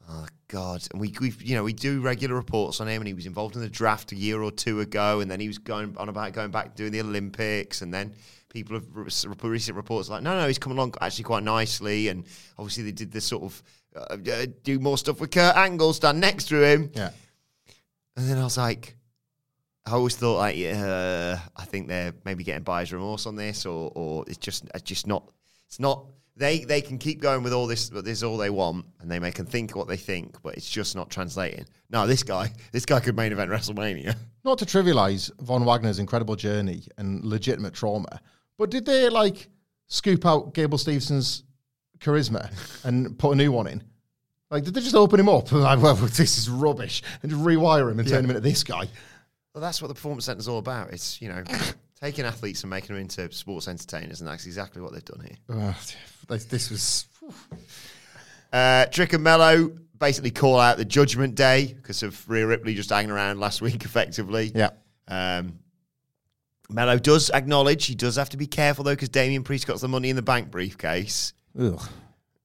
[0.09, 0.88] oh god.
[0.91, 3.56] And we, we, you know, we do regular reports on him, and he was involved
[3.56, 6.34] in the draft a year or two ago, and then he was going on about
[6.34, 8.14] going back doing the Olympics, and then.
[8.49, 12.24] People have re- recent reports like, no, no, he's coming along actually quite nicely, and
[12.60, 13.64] obviously they did this sort of
[13.95, 17.10] uh, uh, do more stuff with Kurt Angle stand next to him, yeah.
[18.16, 18.95] and then I was like,
[19.88, 23.91] I always thought like, uh, I think they're maybe getting buyer's remorse on this, or
[23.95, 25.24] or it's just it's just not.
[25.68, 26.06] It's not.
[26.36, 29.10] They they can keep going with all this, but this is all they want, and
[29.10, 31.66] they may can think what they think, but it's just not translating.
[31.92, 34.16] No, this guy, this guy could main event WrestleMania.
[34.44, 38.20] Not to trivialize Von Wagner's incredible journey and legitimate trauma,
[38.58, 39.48] but did they like
[39.88, 41.44] scoop out Gable Steveson's
[42.00, 42.52] charisma
[42.84, 43.84] and put a new one in?
[44.50, 45.52] Like, did they just open him up?
[45.52, 48.64] And like, well, this is rubbish, and just rewire him and turn him into this
[48.64, 48.88] guy?
[49.54, 50.92] Well, that's what the performance center is all about.
[50.92, 51.44] It's you know
[52.04, 55.38] taking athletes and making them into sports entertainers, and that's exactly what they've done here.
[56.30, 57.06] Ugh, this, was
[58.51, 62.89] Uh, Trick and Melo basically call out the Judgment Day because of Rhea Ripley just
[62.89, 64.51] hanging around last week, effectively.
[64.54, 64.72] yeah.
[65.08, 65.60] Um,
[66.70, 69.88] Melo does acknowledge he does have to be careful though because Damien Priest got the
[69.88, 71.34] money in the bank briefcase.
[71.60, 71.82] Ugh,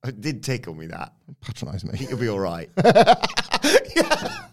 [0.05, 1.15] It did tickle me that.
[1.41, 1.97] patronize me.
[1.99, 2.69] He'll be all right.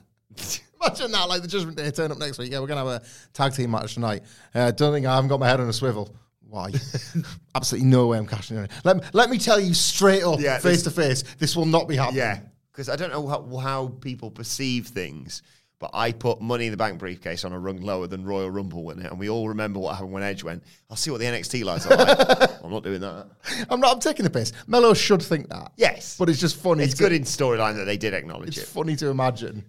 [0.86, 2.52] Imagine that, like the Judgment Day turn up next week.
[2.52, 4.24] Yeah, we're gonna have a tag team match tonight.
[4.54, 6.16] Uh, don't think I haven't got my head on a swivel.
[6.48, 6.72] Why?
[7.56, 8.68] Absolutely no way I'm cashing in.
[8.84, 11.66] Let me, let me tell you straight up, Yeah, face this- to face, this will
[11.66, 12.20] not be happening.
[12.20, 12.40] yeah,
[12.72, 15.42] because I don't know how, how people perceive things,
[15.80, 18.84] but I put Money in the Bank briefcase on a rung lower than Royal Rumble
[18.86, 20.64] winner, and we all remember what happened when Edge went.
[20.90, 22.52] I'll see what the NXT lights are like.
[22.64, 23.28] I'm not doing that.
[23.70, 23.94] I'm not.
[23.96, 24.54] I'm taking the piss.
[24.68, 25.74] Melo should think that.
[25.76, 26.84] Yes, but it's just funny.
[26.84, 28.62] it's to- good in storyline that they did acknowledge it.
[28.62, 28.74] It's it.
[28.74, 29.66] funny to imagine.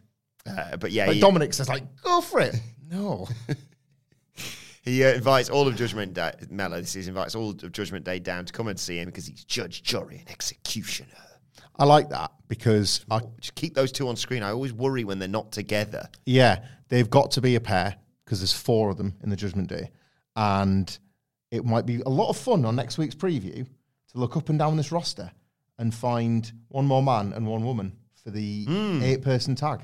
[0.46, 2.54] Uh, but yeah, Like he, Dominic says, like, go for it.
[2.88, 3.26] No.
[4.84, 6.30] he uh, invites all of Judgment Day.
[6.50, 9.26] Melo, this is invites all of Judgment Day down to come and see him because
[9.26, 11.08] he's judge, jury, and executioner.
[11.78, 14.44] I like that because I, Just keep those two on screen.
[14.44, 16.08] I always worry when they're not together.
[16.26, 19.68] yeah, they've got to be a pair because there's four of them in the Judgment
[19.68, 19.90] Day,
[20.36, 20.96] and
[21.50, 24.58] it might be a lot of fun on next week's preview to look up and
[24.60, 25.30] down this roster
[25.78, 28.64] and find one more man and one woman for the
[29.02, 29.80] eight-person tag.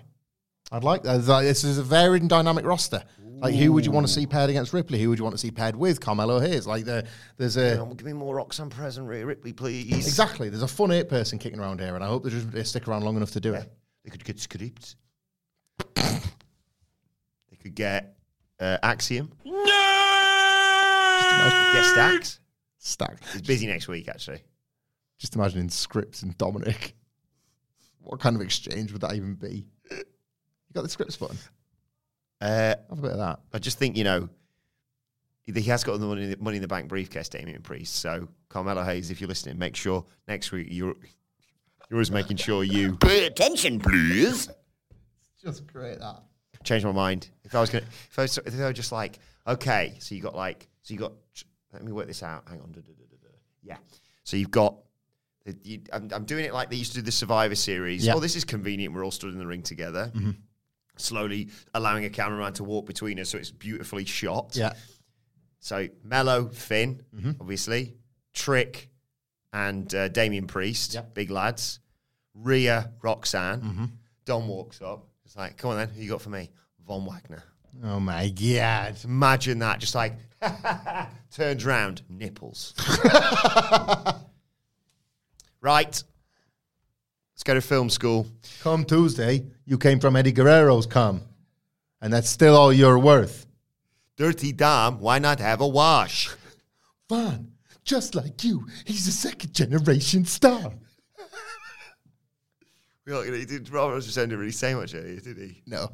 [0.72, 1.18] I'd like that.
[1.42, 3.02] This is a varied and dynamic roster.
[3.20, 5.00] Like, who would you want to see paired against Ripley?
[5.00, 6.66] Who would you want to see paired with Carmelo Hayes?
[6.66, 7.04] Like, there,
[7.36, 9.92] there's a Oh, give me more Roxanne Perez, Rhea Ripley, please.
[9.92, 10.48] exactly.
[10.48, 13.02] There's a fun eight-person kicking around here, and I hope the Judgment Day stick around
[13.02, 13.70] long enough to do it.
[14.04, 14.94] They could get Scrypts.
[15.96, 18.16] they could get
[18.60, 19.32] uh, Axiom.
[19.44, 19.64] No!
[21.72, 22.38] Get Stacks.
[22.78, 23.18] Stack.
[23.32, 24.42] He's busy next week, actually.
[25.18, 26.94] Just imagining Scrypts and Dominic.
[28.02, 29.66] What kind of exchange would that even be?
[30.72, 31.36] You got the scripts button.
[32.40, 33.40] Uh, Have a bit of that.
[33.52, 34.30] I just think, you know,
[35.44, 37.96] he has got the money, money in the bank briefcase, Damien Priest.
[37.96, 40.94] So, Carmelo Hayes, if you're listening, make sure next week you're,
[41.90, 44.48] you're always making sure you Pay attention, please.
[45.44, 46.22] Just great that.
[46.64, 47.28] change my mind.
[47.44, 50.22] If I was gonna, if I was, if I were just like, okay, so you
[50.22, 51.12] got like, so you got.
[51.72, 52.44] Let me work this out.
[52.48, 52.74] Hang on.
[53.62, 53.76] Yeah.
[54.24, 54.76] So you've got.
[55.64, 58.06] You, I'm, I'm doing it like they used to do the Survivor Series.
[58.06, 58.14] Yeah.
[58.14, 58.94] Oh, this is convenient.
[58.94, 60.12] We're all stood in the ring together.
[61.02, 64.54] Slowly allowing a cameraman to walk between us, so it's beautifully shot.
[64.56, 64.72] Yeah.
[65.60, 67.02] So Melo, Finn,
[67.40, 67.94] obviously,
[68.34, 68.88] Trick,
[69.52, 71.14] and uh, Damien Priest, Yep.
[71.14, 71.78] big lads.
[72.34, 73.92] Rhea, Roxanne.
[74.24, 75.06] Don walks up.
[75.24, 76.50] It's like, come on then, who you got for me?
[76.86, 77.42] Von Wagner.
[77.84, 78.96] Oh my god.
[79.04, 80.14] Imagine that, just like
[81.30, 82.74] turns round, nipples.
[85.60, 86.02] right.
[87.42, 88.28] Let's go to film school.
[88.60, 91.22] Come Tuesday, you came from Eddie Guerrero's come.
[92.00, 93.48] And that's still all you're worth.
[94.16, 96.30] Dirty Dom, why not have a wash?
[97.08, 97.50] Fun.
[97.82, 100.72] Just like you, he's a second generation star.
[103.08, 105.64] Gonna, he did, Robert was just didn't really say much earlier, did he?
[105.66, 105.90] No.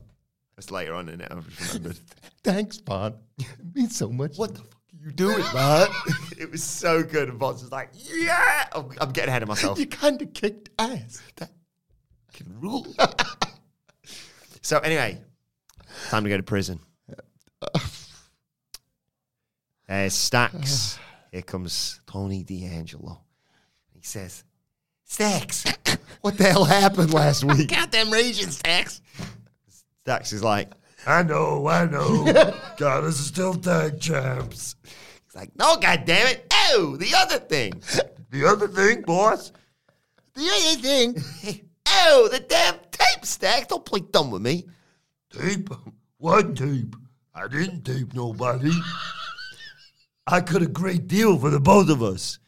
[0.55, 1.96] That's later on in it, I've remembered.
[2.44, 3.14] Thanks, Bond.
[3.38, 4.36] It means so much.
[4.36, 5.88] what the fuck are do it, man?
[6.38, 7.28] it was so good.
[7.28, 8.68] And Bonds was like, yeah!
[8.72, 9.78] I'm, I'm getting ahead of myself.
[9.78, 11.22] You kind of kicked ass.
[11.36, 11.51] That
[12.32, 12.86] can rule.
[14.62, 15.20] so anyway,
[16.09, 16.80] time to go to prison.
[19.88, 20.99] There's Stacks.
[21.32, 23.20] Here comes Tony D'Angelo.
[23.94, 24.44] He says,
[25.05, 25.64] Stacks,
[26.20, 27.70] what the hell happened last week?
[27.70, 29.01] Goddamn raging stacks.
[30.03, 30.70] Stacks is like,
[31.07, 32.24] I know, I know.
[32.76, 34.76] God, this is still tag champs.
[34.84, 36.46] he's like, no, goddamn it.
[36.70, 37.82] Oh, the other thing.
[38.30, 39.53] The other thing, boss,
[40.34, 41.62] The other thing.
[41.88, 43.68] oh, the damn tape stack.
[43.68, 44.66] Don't play dumb with me.
[45.32, 45.70] tape.
[46.18, 46.94] What tape?
[47.34, 48.72] I didn't tape nobody.
[50.26, 52.38] I cut a great deal for the both of us.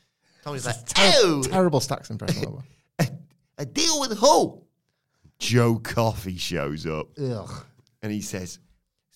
[0.45, 2.63] Tony's like, oh, Terrible stacks impression.
[2.99, 3.09] A,
[3.59, 4.63] a deal with who?
[5.39, 7.65] Joe Coffey shows up Ugh.
[8.03, 8.59] And he says,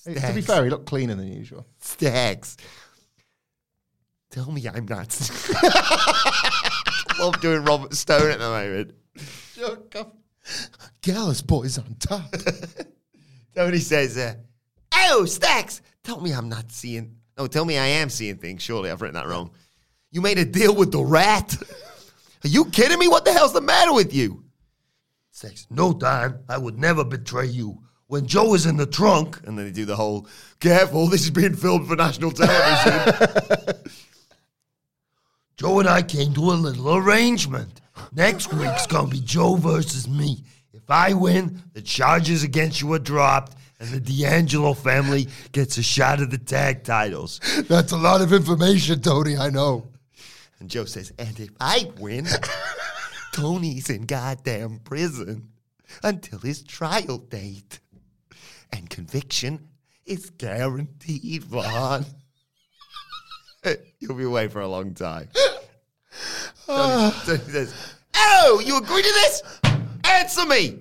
[0.04, 1.66] to be fair, he looked cleaner than usual.
[1.78, 2.56] Stacks,
[4.30, 5.18] tell me I'm not.
[7.18, 8.94] Love doing Robert Stone at the moment.
[11.00, 12.34] Gallus boys on top.
[13.54, 14.34] Tony says, uh,
[14.94, 17.16] Oh, Stacks, tell me I'm not seeing.
[17.38, 18.62] No, tell me I am seeing things.
[18.62, 19.52] Surely I've written that wrong.
[20.10, 21.56] You made a deal with the rat.
[22.44, 23.08] Are you kidding me?
[23.08, 24.44] What the hell's the matter with you?
[25.30, 27.80] Stacks, no, Don, I would never betray you.
[28.06, 30.28] When Joe was in the trunk, And then they do the whole
[30.60, 33.74] careful, this is being filmed for national television.
[35.56, 37.80] Joe and I came to a little arrangement.
[38.12, 40.44] Next week's gonna be Joe versus me.
[40.72, 45.82] If I win, the charges against you are dropped, and the D'Angelo family gets a
[45.82, 47.40] shot at the tag titles.
[47.68, 49.36] That's a lot of information, Tony.
[49.36, 49.88] I know.
[50.60, 52.26] and Joe says, and if I win,
[53.32, 55.50] Tony's in goddamn prison
[56.02, 57.78] until his trial date.
[58.74, 59.68] And conviction
[60.04, 62.04] is guaranteed, Vaughn.
[64.00, 65.28] You'll be away for a long time.
[66.66, 67.22] Tony, ah.
[67.24, 69.42] Tony says, Oh, you agree to this?
[70.04, 70.80] Answer me.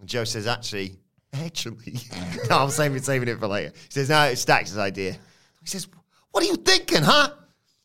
[0.00, 0.96] And Joe says, Actually,
[1.32, 2.00] actually,
[2.50, 3.72] no, I'm saving, saving it for later.
[3.74, 5.12] He says, No, it's Stacks' idea.
[5.12, 5.86] He says,
[6.32, 7.30] What are you thinking, huh?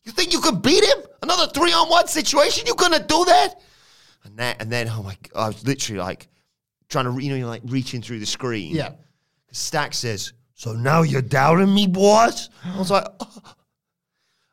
[0.02, 0.98] You think you can beat him?
[1.22, 2.66] Another three on one situation?
[2.66, 3.54] You're gonna do that?
[4.24, 6.26] And then, and then, oh my god, I was literally like
[6.88, 8.74] trying to, you know, like reaching through the screen.
[8.74, 8.90] Yeah.
[9.52, 12.48] Stack says, So now you're doubting me, boss?
[12.64, 13.54] I was like, oh,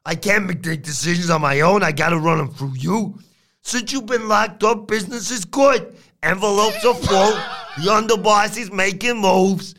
[0.06, 1.84] I can't make decisions on my own.
[1.84, 3.20] I gotta run them through you.
[3.62, 5.96] Since you've been locked up, business is good.
[6.24, 7.32] Envelopes are full.
[7.78, 9.76] the underboss is making moves.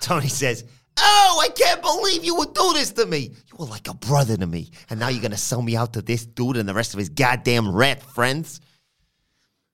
[0.00, 0.64] Tony says,
[0.98, 3.18] Oh, I can't believe you would do this to me.
[3.18, 4.70] You were like a brother to me.
[4.88, 6.98] And now you're going to sell me out to this dude and the rest of
[6.98, 8.60] his goddamn rat friends?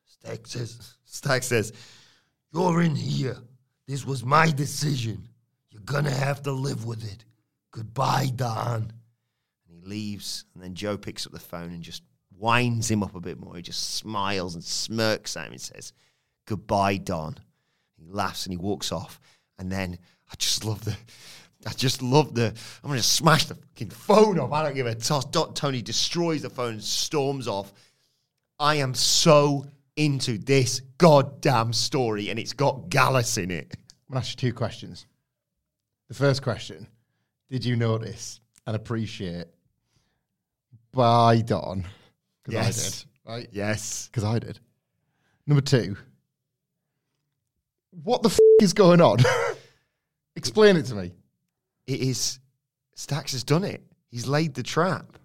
[0.05, 1.72] Stack says, Stack says,
[2.53, 3.37] You're in here.
[3.93, 5.28] This was my decision.
[5.70, 7.26] You're gonna have to live with it.
[7.72, 8.90] Goodbye, Don.
[9.68, 10.47] and he leaves.
[10.55, 12.03] And then Joe picks up the phone and just
[12.38, 13.55] winds him up a bit more.
[13.55, 15.93] He just smiles and smirks at him and says,
[16.47, 17.36] Goodbye, Don.
[17.99, 19.20] He laughs and he walks off.
[19.59, 19.99] And then
[20.30, 20.97] I just love the.
[21.66, 22.47] I just love the.
[22.47, 24.53] I'm going to smash the fucking phone off.
[24.53, 25.26] I don't give a toss.
[25.26, 27.74] Dot Tony destroys the phone and storms off.
[28.59, 29.66] I am so
[29.97, 33.74] into this goddamn story, and it's got Gallus in it.
[34.13, 35.07] I'm going to ask you two questions.
[36.09, 36.87] The first question
[37.49, 39.47] Did you notice and appreciate
[40.93, 41.87] by Don?
[42.45, 43.07] Because Yes.
[43.27, 43.37] I did.
[43.39, 43.49] Right?
[43.53, 44.09] Yes.
[44.09, 44.59] Because I did.
[45.47, 45.97] Number two,
[48.05, 49.17] what the f is going on?
[50.37, 51.13] Explain it to me.
[51.87, 52.39] It is.
[52.95, 53.83] Stacks has done it.
[54.11, 55.17] He's laid the trap.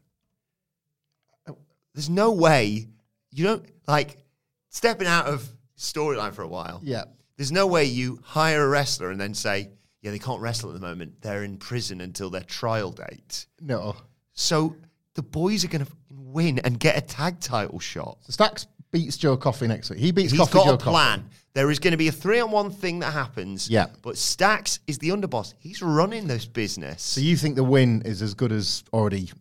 [1.94, 2.88] There's no way
[3.32, 4.24] you don't like
[4.70, 5.46] stepping out of
[5.78, 6.80] storyline for a while.
[6.84, 7.04] Yeah.
[7.38, 9.70] There's no way you hire a wrestler and then say,
[10.02, 11.22] yeah, they can't wrestle at the moment.
[11.22, 13.46] They're in prison until their trial date.
[13.62, 13.96] No.
[14.34, 14.76] So
[15.14, 18.18] the boys are going to win and get a tag title shot.
[18.22, 20.00] So Stacks beats Joe Coffey next week.
[20.00, 21.30] He beats He's Coffey got Joe a plan.
[21.54, 23.70] There is going to be a three on one thing that happens.
[23.70, 23.88] Yeah.
[24.02, 25.54] But Stacks is the underboss.
[25.58, 27.02] He's running this business.
[27.02, 29.32] So you think the win is as good as already?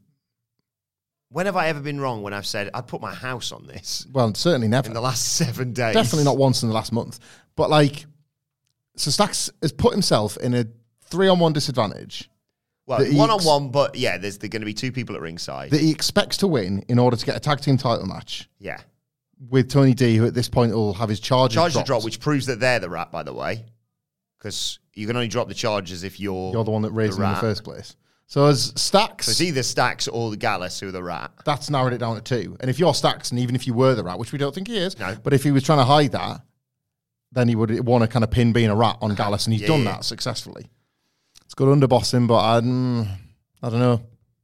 [1.30, 4.06] When have I ever been wrong when I've said I'd put my house on this
[4.12, 4.88] Well, certainly never.
[4.88, 5.94] in the last seven days?
[5.94, 7.18] Definitely not once in the last month.
[7.56, 8.06] But like,
[8.96, 10.66] so Stacks has put himself in a
[11.06, 12.30] three-on-one disadvantage
[12.86, 15.20] Well, that he one on one, but yeah, there's going to be two people at
[15.22, 15.70] ringside.
[15.70, 18.80] that he expects to win in order to get a tag team title match yeah.
[19.50, 21.86] with Tony D, who at this point will have his charges Charge dropped.
[21.86, 23.64] drop, which proves that they're the rat, by the way.
[24.38, 27.24] Because you can only drop the charges if you're, You're the one that raised him
[27.24, 27.96] in the first place.
[28.28, 31.30] So as Stacks, So it's either Stacks or the Gallus who are the rat.
[31.44, 32.56] that's narrowed it down to two.
[32.60, 34.66] And if you're Stacks, and even if you were the rat, which we don't think
[34.68, 35.16] he is, No.
[35.22, 36.40] but if he was trying to hide that,
[37.32, 39.62] then he would want to kind of pin being a rat on Gallus, and he's
[39.62, 39.92] Yeah, done yeah.
[39.92, 40.68] that successfully.
[41.44, 43.08] It's good underbossing, but I, mm,
[43.62, 44.02] I don't know.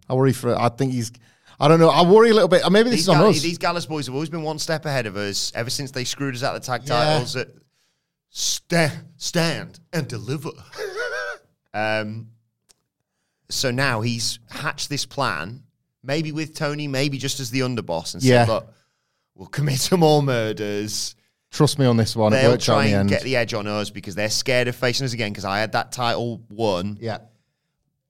[0.09, 0.57] I worry for it.
[0.59, 1.11] I think he's.
[1.59, 1.89] I don't know.
[1.91, 2.62] I worry a little bit.
[2.70, 3.41] Maybe this These, is on Gal- us.
[3.41, 6.35] these Gallus boys have always been one step ahead of us ever since they screwed
[6.35, 7.05] us out of the tag Yeah.
[7.05, 7.37] titles.
[7.37, 7.49] At
[8.30, 10.51] sta- stand and deliver.
[11.74, 12.28] um,
[13.53, 15.63] so now he's hatched this plan,
[16.03, 18.45] maybe with Tony, maybe just as the underboss, and Yeah.
[18.47, 18.73] said, "Look,
[19.35, 21.15] we'll commit some more murders.
[21.51, 22.33] Trust me on this one.
[22.33, 23.11] They'll worked try in the and end.
[23.11, 25.33] get the edge on us because they're scared of facing us again.
[25.33, 26.97] Because I had that title won.
[27.01, 27.19] yeah.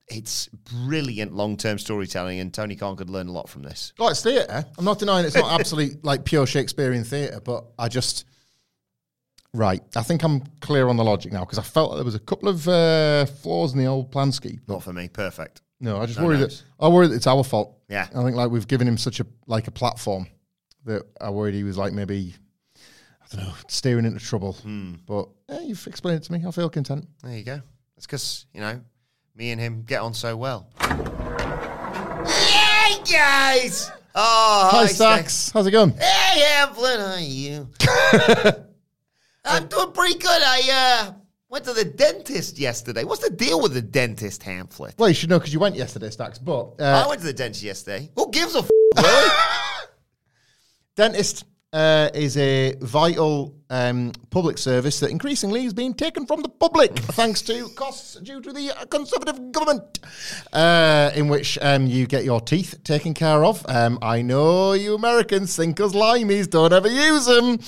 [0.09, 3.93] It's brilliant long-term storytelling, and Tony Khan could learn a lot from this.
[3.99, 4.67] Oh, it's theatre.
[4.77, 8.27] I'm not denying it's not absolute like pure Shakespearean theatre, but I just
[9.55, 9.83] right.
[9.97, 12.21] I think I'm clear on the logic now because I felt like there was a
[12.21, 14.61] couple of uh, flaws in the old plan scheme.
[14.69, 15.09] Not for me.
[15.09, 15.63] Perfect.
[15.81, 16.59] No, I just No worry notes.
[16.79, 17.77] that I worry that it's our fault.
[17.89, 18.07] Yeah.
[18.15, 20.27] I think like we've given him such a like a platform
[20.85, 22.35] that I worried he was like maybe
[22.77, 24.53] I don't know steering into trouble.
[24.55, 24.95] Hmm.
[25.07, 26.45] But eh, you've explained it to me.
[26.47, 27.07] I feel content.
[27.23, 27.61] There you go.
[27.97, 28.81] It's because, you know,
[29.35, 30.69] me and him get on so well.
[32.27, 33.91] Hey, guys!
[34.15, 35.51] Oh, Hi, hi, Stacks.
[35.53, 35.91] How's it going?
[35.97, 37.69] Hey, Hamlin, how are you?
[39.45, 40.43] I'm doing pretty good.
[40.43, 41.13] I uh,
[41.53, 43.05] Went to the dentist yesterday.
[43.05, 44.95] What's the deal with the dentist pamphlet?
[44.97, 46.39] Well, you should know because you went yesterday, Stacks.
[46.39, 48.11] But I uh, went to the dentist yesterday.
[48.17, 48.71] Who gives a f?
[48.97, 49.31] Really?
[50.97, 56.49] dentist uh, is a vital um, public service that increasingly is being taken from the
[56.49, 59.99] public thanks to costs due to the Conservative government,
[60.53, 63.65] uh, in which um, you get your teeth taken care of.
[63.69, 67.59] Um, I know you Americans think us limeys don't ever use them,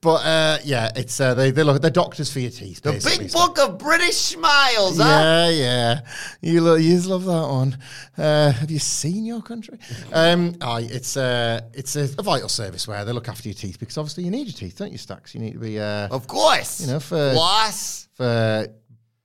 [0.00, 2.80] but uh, yeah, it's uh, they they look they're doctors for your teeth.
[2.82, 5.04] the big book of British smiles, huh?
[5.04, 6.00] Yeah, yeah.
[6.40, 7.78] You lo- you love that one.
[8.16, 9.78] Uh, have you seen your country?
[10.12, 13.80] Um, aye, it's uh, it's a, a vital service where they look after your teeth
[13.80, 15.34] because obviously you need your teeth, don't you, Stacks?
[15.34, 16.80] You need to be uh, Of course.
[16.80, 18.08] You know, for- Floss.
[18.14, 18.66] for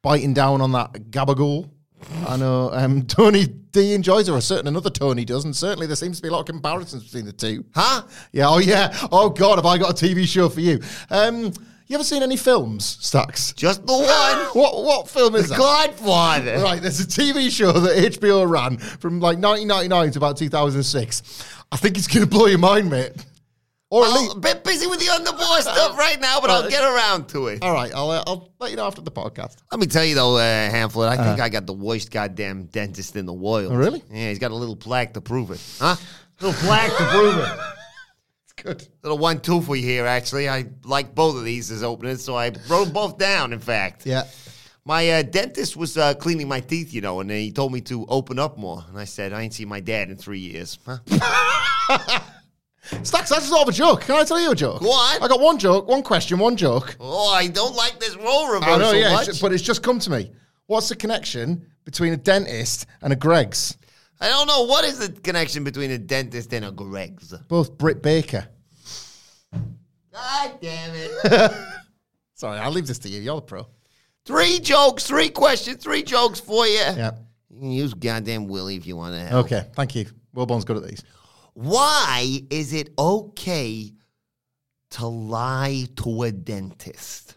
[0.02, 1.70] biting down on that gabagool.
[2.28, 5.96] I know um, Tony D enjoys it, or certain another Tony does, and certainly there
[5.96, 7.64] seems to be a lot of comparisons between the two.
[7.74, 8.04] Huh?
[8.32, 8.50] Yeah.
[8.50, 8.96] Oh yeah.
[9.12, 10.82] Oh God, have I got a TV show for you?
[11.10, 11.54] Um,
[11.88, 13.54] you ever seen any films, Stacks?
[13.54, 14.04] Just the one.
[14.54, 15.58] What what film is The that?
[15.60, 16.60] Godfather.
[16.60, 21.56] Right, there's a TV show that HBO ran from like 1999 to about 2006.
[21.72, 23.14] I think it's going to blow your mind, mate.
[23.94, 27.30] Or I'm a bit busy with the underboy stuff right now, but I'll get around
[27.30, 27.62] to it.
[27.62, 29.58] all right, I'll, uh, I'll let you know after the podcast.
[29.72, 33.16] Let me tell you though, uh, Hamlet, I think I got the worst goddamn dentist
[33.16, 33.72] in the world.
[33.72, 34.02] Oh, really?
[34.10, 35.62] Yeah, he's got a little plaque to prove it.
[35.78, 35.96] Huh?
[36.42, 37.50] Little plaque to prove it.
[38.46, 38.88] It's good.
[39.04, 40.50] Little one two for you here, actually.
[40.50, 44.08] I like both of these as openings, so I wrote them both down, in fact.
[44.08, 44.24] Yeah.
[44.86, 47.82] My uh, dentist was uh, cleaning my teeth, you know, and then he told me
[47.82, 48.84] to open up more.
[48.90, 50.80] And I said, I ain't seen my dad in three years.
[50.84, 50.98] Huh?
[53.04, 54.02] Stacks, that's sort of a joke.
[54.02, 54.82] Can I tell you a joke?
[54.82, 54.88] On.
[55.24, 56.98] I got one joke, one question, one joke.
[57.00, 59.24] Oh, I don't like this role reversal I know, yeah, much.
[59.24, 60.32] it's- but it's just come to me.
[60.68, 63.78] What's the connection between a dentist and a Greggs?
[64.20, 64.64] I don't know.
[64.64, 67.34] What is the connection between a dentist and a Greggs?
[67.48, 68.48] Both Britt Baker.
[70.12, 71.52] God damn it.
[72.36, 73.22] Sorry, I'll leave this to you.
[73.22, 73.68] You're the pro.
[74.26, 76.74] three jokes, three questions, three jokes for you.
[76.74, 77.12] Yeah.
[77.50, 79.46] You can use goddamn Willie if you want to help.
[79.46, 80.06] Okay, thank you.
[80.34, 81.04] Wilbourn's good at these.
[81.54, 83.92] Why is it okay
[84.92, 87.36] to lie to a dentist?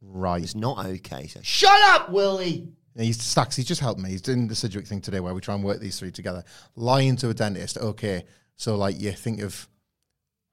[0.00, 0.42] Right.
[0.42, 1.26] It's not okay.
[1.28, 2.68] So shut up, Willie.
[2.96, 3.56] He's Stacks.
[3.56, 4.10] He's just helped me.
[4.10, 6.44] He's doing the Sidgwick thing today, where we try and work these three together.
[6.76, 8.24] Lying to a dentist, okay.
[8.56, 9.68] So like you think of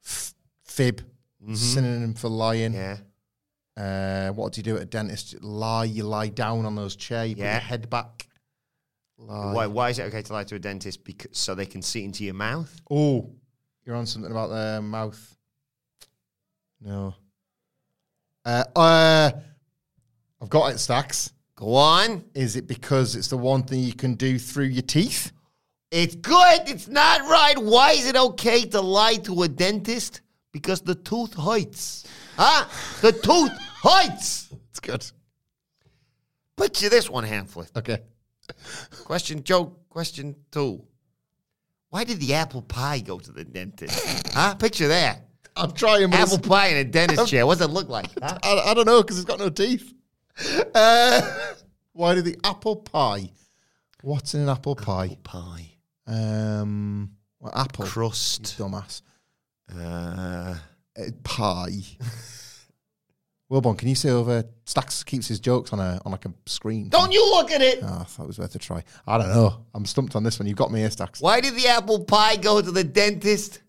[0.03, 0.34] f-
[0.66, 1.01] fib,
[1.53, 2.74] synonym for lying.
[2.74, 2.97] Yeah.
[3.78, 5.41] Uh, what do you do at a dentist?
[5.43, 5.86] Lie.
[5.86, 7.26] You lie down on those chair.
[7.26, 7.53] You put Yeah.
[7.53, 8.28] your head back.
[9.22, 9.53] Lie.
[9.53, 11.03] Why, why is it okay to lie to a dentist?
[11.03, 12.76] Because so they can see into your mouth.
[12.89, 13.30] Oh,
[13.86, 15.38] you're on something about their mouth.
[16.80, 17.13] No.
[18.43, 19.32] Uh, uh,
[20.41, 21.32] I've got it, Stacks.
[21.55, 22.24] Go on.
[22.34, 25.32] Is it because it's the one thing you can do through your teeth?
[25.91, 26.61] It's good.
[26.67, 27.55] It's not right.
[27.57, 30.22] Why is it okay to lie to a dentist?
[30.51, 32.07] Because the tooth hurts.
[32.36, 32.65] Huh?
[33.01, 33.51] The tooth
[33.84, 34.49] hurts.
[34.69, 35.05] It's good.
[36.55, 37.72] Put Picture this one, Hamlet.
[37.76, 37.99] Okay.
[39.05, 39.89] Question joke.
[39.89, 40.83] Question two.
[41.89, 44.33] Why did the apple pie go to the dentist?
[44.33, 44.55] huh?
[44.55, 45.25] Picture that.
[45.57, 46.13] I'm trying.
[46.13, 47.45] Apple pie in a dentist chair.
[47.45, 48.07] What's it look like?
[48.23, 48.37] Huh?
[48.43, 49.93] I, I don't know because it's got no teeth.
[50.73, 51.21] Uh,
[51.93, 53.31] why did the apple pie?
[54.01, 55.05] What's in an apple pie?
[55.05, 55.71] Apple Pie.
[56.07, 57.85] Um, well, apple.
[57.85, 58.43] Crust.
[58.57, 59.01] Dumbass.
[59.73, 60.55] Uh,
[60.97, 61.69] Uh, pie.
[63.51, 64.45] Wilbourn, can you see over?
[64.63, 66.87] Stacks keeps his jokes on a on like a screen.
[66.87, 67.79] don't you look at it.
[67.83, 68.81] Oh, I thought it was worth a try.
[69.05, 69.65] I don't know.
[69.73, 70.47] I'm stumped on this one.
[70.47, 71.21] You've got me here, Stacks.
[71.21, 73.61] Why did the apple pie go to the dentist?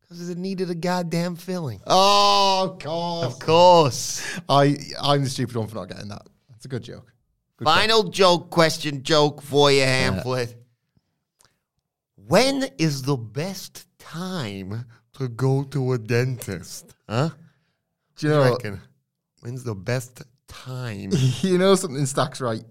[0.00, 1.82] Because it needed a goddamn filling.
[1.86, 3.26] Oh, God.
[3.26, 4.24] Of course.
[4.48, 6.26] I I'm the stupid one for not getting that.
[6.48, 7.12] That's a good joke.
[7.58, 10.56] Good Final joke, question, joke for you, Hamlet.
[12.14, 16.94] When is the best time to go to a dentist?
[17.06, 17.30] Huh?
[18.16, 18.58] Do you know?
[19.46, 21.12] When's the best time?
[21.40, 22.64] you know something, Stacks, right?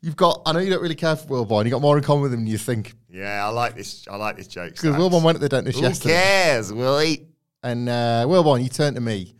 [0.00, 0.42] You've got.
[0.44, 1.66] I know you don't really care for Wilbourn.
[1.66, 2.94] You got more in common with him than you think.
[3.08, 4.04] yeah, I like this.
[4.10, 4.72] I like this joke.
[4.72, 4.96] Because.
[4.96, 7.28] Wilbourn went to the dentist Who yesterday, cares, Willie?
[7.62, 9.36] and uh, Wilbourn, he turned to me,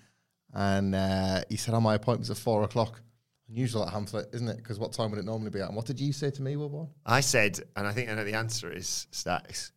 [0.53, 3.01] and uh, he said, "Oh, my appointment's at four o'clock."
[3.49, 4.59] Unusual at Hamlet, isn't it?
[4.59, 5.67] Because what time would it normally be at?
[5.67, 6.89] And what did you say to me, Wilbourn?
[7.05, 9.73] I said, and I think I know the answer is Stacks.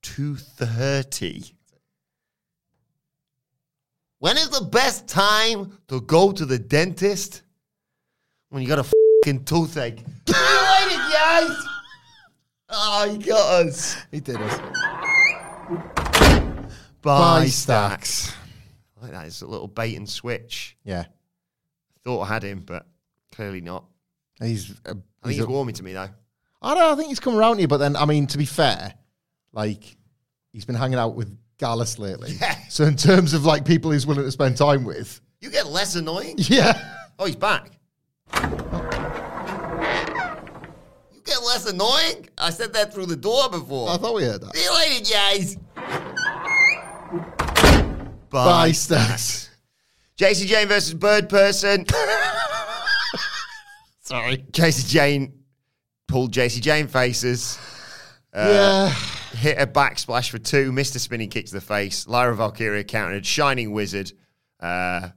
[0.00, 1.42] Two thirty.
[4.18, 7.42] When is the best time to go to the dentist?
[8.48, 8.84] When you got a
[9.24, 9.98] fucking toothache.
[9.98, 10.04] you
[10.34, 11.66] waited, guys.
[12.68, 13.96] Oh, he got us.
[14.10, 14.58] He did us.
[17.02, 18.08] Bye, Stacks.
[18.10, 18.36] Stacks.
[18.98, 19.26] I like that.
[19.26, 20.76] It's a little bait and switch.
[20.84, 21.04] Yeah,
[22.04, 22.86] Thought I had him, but
[23.32, 23.84] clearly not.
[24.40, 24.72] he's.
[24.86, 26.08] I A, think he's he's warming to me though.
[26.62, 26.92] I don't know.
[26.92, 28.94] I think he's come around here, but then I mean, to be fair,
[29.52, 29.96] like
[30.52, 32.32] he's been hanging out with Gallus lately.
[32.40, 32.56] Yeah.
[32.68, 35.96] So in terms of like people he's willing to spend time with, You get less
[35.96, 36.34] annoying.
[36.38, 37.72] yeah, Oh, he's back.
[41.12, 42.28] You get less annoying?
[42.38, 43.90] I said that through the door before.
[43.90, 44.54] I thought we heard that.
[44.56, 45.56] See you later, guys.
[48.30, 49.50] Bye, Stacks.
[50.16, 51.90] Jacy Jayne versus Birdperson.
[54.00, 54.44] Sorry.
[54.50, 55.32] Jacy Jayne
[56.06, 57.58] pulled Jacy Jayne faces.
[58.32, 58.94] Uh, yeah.
[59.32, 62.06] Hit a backsplash for two, missed a spinning kick to the face.
[62.06, 64.12] Lyra Valkyria countered, Shining Wizard.
[64.60, 65.10] Uh,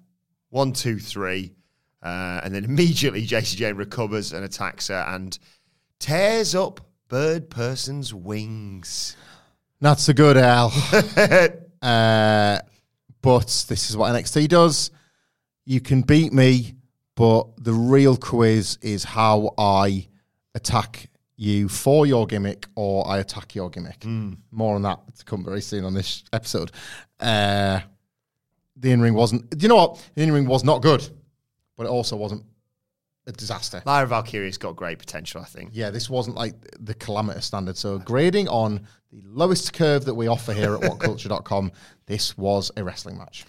[0.49, 1.53] one, two, three.
[2.01, 5.38] Uh, and then immediately JCJ recovers and attacks her and
[5.99, 9.16] tears up Birdperson's wings.
[9.82, 10.72] Not so good, Al.
[11.82, 12.60] uh,
[13.22, 14.91] but this is what NXT does.
[15.66, 16.76] You can beat me,
[17.16, 20.07] but the real quiz is how I
[20.55, 21.09] attack
[21.39, 24.03] you for your gimmick or I attack your gimmick.
[24.51, 26.71] More on that to come very soon on this episode.
[27.19, 27.79] Uh,
[28.75, 29.49] the in ring wasn't.
[29.49, 30.09] Do you know what?
[30.15, 31.07] The in ring was not good,
[31.77, 32.43] but it also wasn't
[33.25, 33.81] a disaster.
[33.85, 35.69] Lyra Valkyria's got great potential, I think.
[35.73, 37.77] Yeah, this wasn't like the calamitous standard.
[37.77, 41.71] So grading on the lowest curve that we offer here at whatculture.com,
[42.05, 43.45] this was a wrestling match.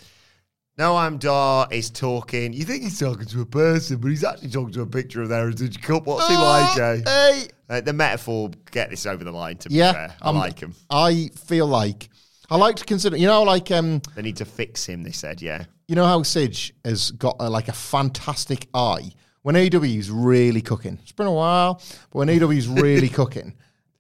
[0.81, 2.55] Noam Dar is talking.
[2.55, 5.29] You think he's talking to a person, but he's actually talking to a picture of
[5.29, 6.07] the Heritage Cup.
[6.07, 7.03] What's he like, eh?
[7.05, 7.49] Hey.
[7.69, 9.59] Uh, the metaphor get this over the line.
[9.59, 10.75] To be Yeah, fair, I um, like him.
[10.89, 12.09] I feel like
[12.49, 13.19] I like to consider.
[13.19, 15.03] You know, like um, They need to fix him.
[15.03, 15.65] They said, yeah.
[15.87, 19.13] you know how Sidge has got a, like a fantastic eye
[19.43, 20.99] when AEW's really cooking.
[21.03, 21.75] It's been a while,
[22.11, 23.53] but when AEW's really cooking,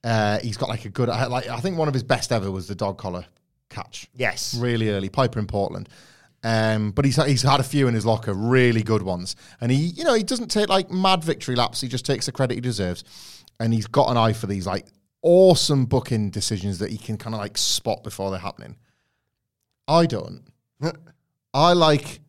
[0.03, 1.11] uh, he's got like a good.
[1.11, 3.27] Like I think one of his best ever was the dog collar
[3.69, 4.09] catch.
[4.15, 4.55] Yes.
[4.55, 5.11] really early.
[5.11, 5.91] Piper in Portland.
[6.43, 9.37] Um, but he's he's had a few in his locker, really good ones.
[9.61, 11.81] And he, you know, he doesn't take like mad victory laps.
[11.81, 13.05] He just takes the credit he deserves.
[13.59, 14.87] And he's got an eye for these like
[15.23, 18.77] awesome booking decisions that he can kind of like spot before they're happening.
[19.87, 20.43] I don't.
[21.55, 22.21] I like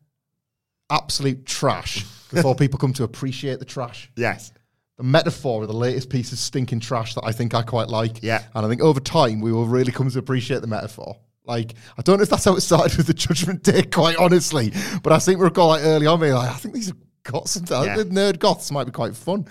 [0.90, 2.04] absolute trash
[2.34, 4.12] before people come to appreciate the trash.
[4.18, 4.52] Yes.
[4.98, 8.22] The metaphor of the latest piece of stinking trash that I think I quite like.
[8.22, 8.44] Yeah.
[8.54, 11.18] And I think over time we will really come to appreciate the metaphor.
[11.44, 14.72] Like, I don't know if that's how it started with the Judgment Day, quite honestly,
[15.04, 17.50] but I think we recall like early on being like, I think these have got
[17.50, 17.96] some Yeah.
[17.98, 19.48] the nerd goths might be quite fun.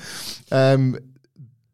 [0.53, 0.97] Um,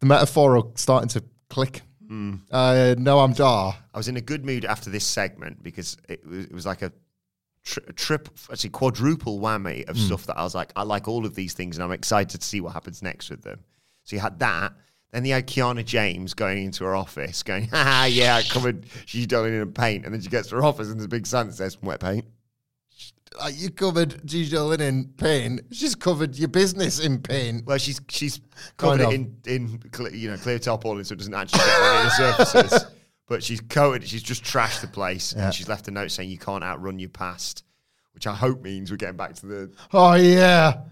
[0.00, 1.82] the metaphor are starting to click.
[2.06, 2.36] Hmm.
[2.50, 3.76] Uh, Noam Dar.
[3.92, 6.82] I was in a good mood after this segment because it was, it was like
[6.82, 6.92] a,
[7.64, 11.34] tri- trip, actually quadruple whammy of stuff that I was like, I like all of
[11.34, 13.60] these things and I'm excited to see what happens next with them.
[14.04, 14.72] So you had that.
[15.12, 18.86] Then you had Kiana James going into her office, going, "Ha yeah, I covered.
[19.06, 21.08] She's done it in paint." And then she gets to her office, and there's a
[21.08, 22.24] big sign that says "wet paint."
[23.38, 25.60] Like, you covered Gigi Dolin in pain.
[25.70, 27.62] She's covered your business in pain.
[27.66, 28.40] Well, she's she's
[28.78, 32.00] covered it in in cle- you know clear tarpaulin, so it doesn't actually get on
[32.00, 32.84] any surfaces.
[33.28, 34.08] But she's coated.
[34.08, 35.46] She's just trashed the place, Yeah.
[35.46, 37.64] and she's left a note saying you can't outrun your past,
[38.14, 39.72] which I hope means we're getting back to the.
[39.92, 40.82] Oh, yeah.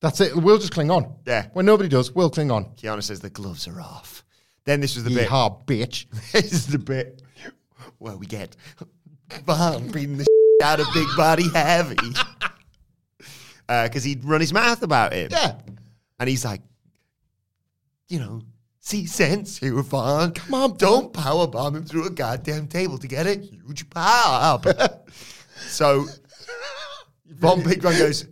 [0.00, 0.36] That's it.
[0.36, 1.14] We'll just cling on.
[1.26, 1.48] Yeah.
[1.52, 2.66] When nobody does, we'll cling on.
[2.76, 4.24] Kiana says the gloves are off.
[4.64, 5.28] Then this was the bit.
[5.28, 6.06] Yeehaw, bitch.
[6.32, 7.22] this is the bit
[7.98, 8.56] where we get
[9.28, 10.26] beating the
[10.62, 11.96] out of Big Body Heavy
[13.68, 15.32] uh, because he'd run his mouth about it.
[15.32, 15.54] Yeah.
[16.18, 16.62] And he's like,
[18.08, 18.42] you know,
[18.80, 20.32] see sense here, Von.
[20.32, 24.66] Come on, don't power bomb him through a goddamn table to get a huge pop.
[25.58, 26.06] so
[27.26, 28.26] Von Big Van goes,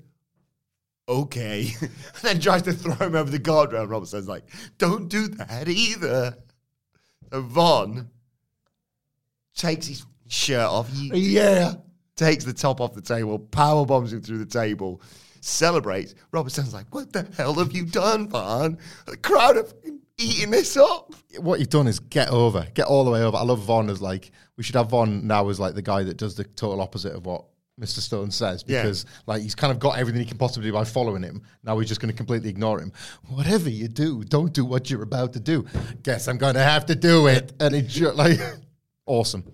[1.09, 1.73] okay.
[1.81, 1.91] and
[2.23, 3.83] then tries to throw him over the guardrail.
[3.83, 4.45] And Robert says, like,
[4.79, 6.37] don't do that either.
[7.33, 8.11] So Von
[9.57, 10.91] takes his shirt off.
[10.93, 11.75] He Yeah.
[12.17, 15.01] takes the top off the table, power bombs him through the table,
[15.41, 16.15] celebrates.
[16.33, 18.79] Robert Stone's like, "What the hell have you done, Von?
[19.07, 23.05] The crowd are fucking eating this up." What you've done is get over, get all
[23.05, 23.37] the way over.
[23.37, 26.17] I love Von as like, we should have Von now as like the guy that
[26.17, 27.45] does the total opposite of what
[27.81, 27.99] Mr.
[27.99, 28.83] Stone says Yeah.
[28.83, 31.43] because like he's kind of got everything he can possibly do by following him.
[31.65, 32.93] Now we're just going to completely ignore him.
[33.29, 35.67] Whatever you do, don't do what you're about to do.
[36.03, 37.53] Guess I'm going to have to do it.
[37.59, 38.39] And it ju- like,
[39.07, 39.45] awesome.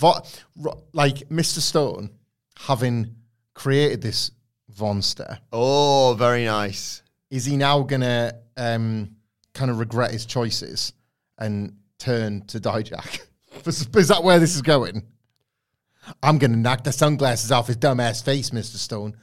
[0.00, 1.58] Ro- like Mr.
[1.58, 2.10] Stone
[2.56, 3.16] having
[3.54, 4.30] created this
[4.72, 5.38] Vonster.
[5.52, 7.02] Oh, very nice.
[7.30, 9.16] is he now gonna um,
[9.54, 10.92] kind of regret his choices
[11.38, 13.20] and turn to Dijak?
[13.66, 15.02] is that where this is going?
[16.22, 19.16] I'm gonna knock the sunglasses off his dumbass face, Mister Stone.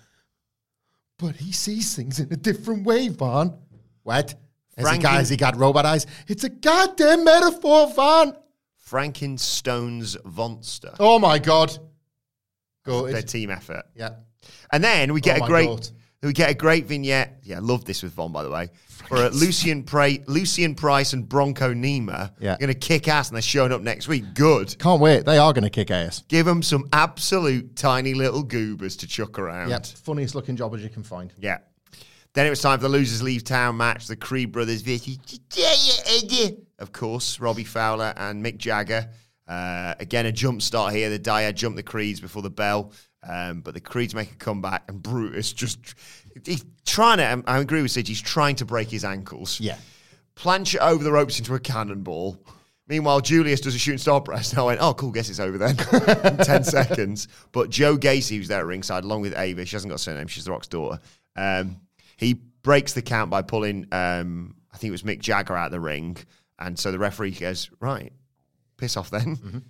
[1.20, 3.58] But he sees things in a different way, Von.
[4.04, 4.30] What?
[4.32, 4.36] Has
[4.78, 6.06] he, Frankie- got, has he got robot eyes?
[6.28, 8.36] It's a goddamn metaphor, Von.
[8.78, 10.96] Frankenstone's Vonster.
[11.00, 11.78] Oh my god.
[12.86, 13.08] Go.
[13.08, 13.84] Their team effort.
[13.96, 14.12] Yeah.
[14.72, 15.90] And then we get Oh a great God.
[16.24, 17.42] We get a great vignette.
[17.44, 18.70] Yeah, I love this with Von, by the way.
[19.08, 22.32] For uh, Lucien, Pra- Lucien Price and Bronco Nima.
[22.40, 22.58] Yeah.
[22.58, 24.34] Going to kick ass and they're showing up next week.
[24.34, 24.78] Good.
[24.80, 25.26] Can't wait.
[25.26, 26.24] They are going to kick ass.
[26.28, 29.70] Give them some absolute tiny little goobers to chuck around.
[29.70, 29.86] Yep.
[29.86, 31.32] Funniest looking jobbers you can find.
[31.38, 31.60] Yeah.
[32.34, 34.08] Then it was time for the losers leave town match.
[34.08, 35.18] The Creed brothers versus,
[36.80, 39.10] of course, Robbie Fowler and Mick Jagger.
[39.48, 41.10] Uh, again, a jump start here.
[41.10, 42.92] The Dyad jumped the Creeds before the bell,
[43.28, 45.96] um, but the Creeds make a comeback, and Brutus just
[46.46, 47.50] he's trying to.
[47.50, 48.08] I agree with Sid.
[48.08, 49.60] He's trying to break his ankles.
[49.60, 49.78] Yeah.
[50.36, 52.38] Planch it over the ropes into a cannonball.
[52.88, 55.58] Meanwhile, Julius does a shooting star press, and I went, "Oh, cool, guess it's over
[55.58, 55.78] then."
[56.24, 57.28] in ten seconds.
[57.52, 60.28] But Joe Gacy, who's there at ringside, along with Ava, she hasn't got a surname.
[60.28, 61.00] She's the Rock's daughter.
[61.36, 61.82] Um,
[62.16, 63.88] he breaks the count by pulling.
[63.92, 66.18] Um, I think it was Mick Jagger out of the ring,
[66.60, 68.14] and so the referee goes, "Right,
[68.78, 69.64] piss off then."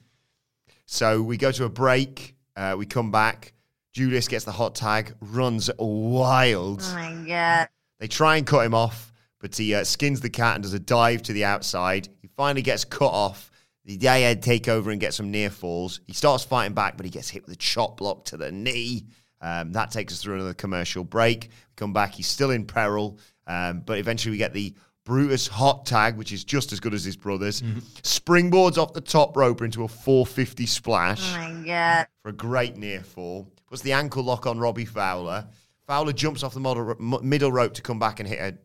[0.85, 2.35] So we go to a break.
[2.57, 3.53] Uh, we come back.
[3.93, 6.81] Julius gets the hot tag, runs wild.
[6.83, 7.69] Oh my god.
[7.99, 10.79] They try and cut him off, but he uh, skins the cat and does a
[10.79, 12.09] dive to the outside.
[12.21, 13.51] He finally gets cut off.
[13.85, 16.01] The Dyad take over and get some near falls.
[16.07, 19.05] He starts fighting back, but he gets hit with a chop block to the knee.
[19.39, 21.43] Um, that takes us through another commercial break.
[21.43, 22.15] We come back.
[22.15, 24.75] He's still in peril, um, but eventually we get the
[25.07, 27.61] Brutus hot tag, which is just as good as his brother's.
[27.61, 27.79] Mm-hmm.
[28.03, 32.07] Springboards off the top rope into a 450 splash Oh my god.
[32.21, 33.47] for a great near fall.
[33.69, 35.47] Puts the ankle lock on Robbie Fowler.
[35.87, 36.93] Fowler jumps off the model,
[37.23, 38.57] middle rope to come back and hit a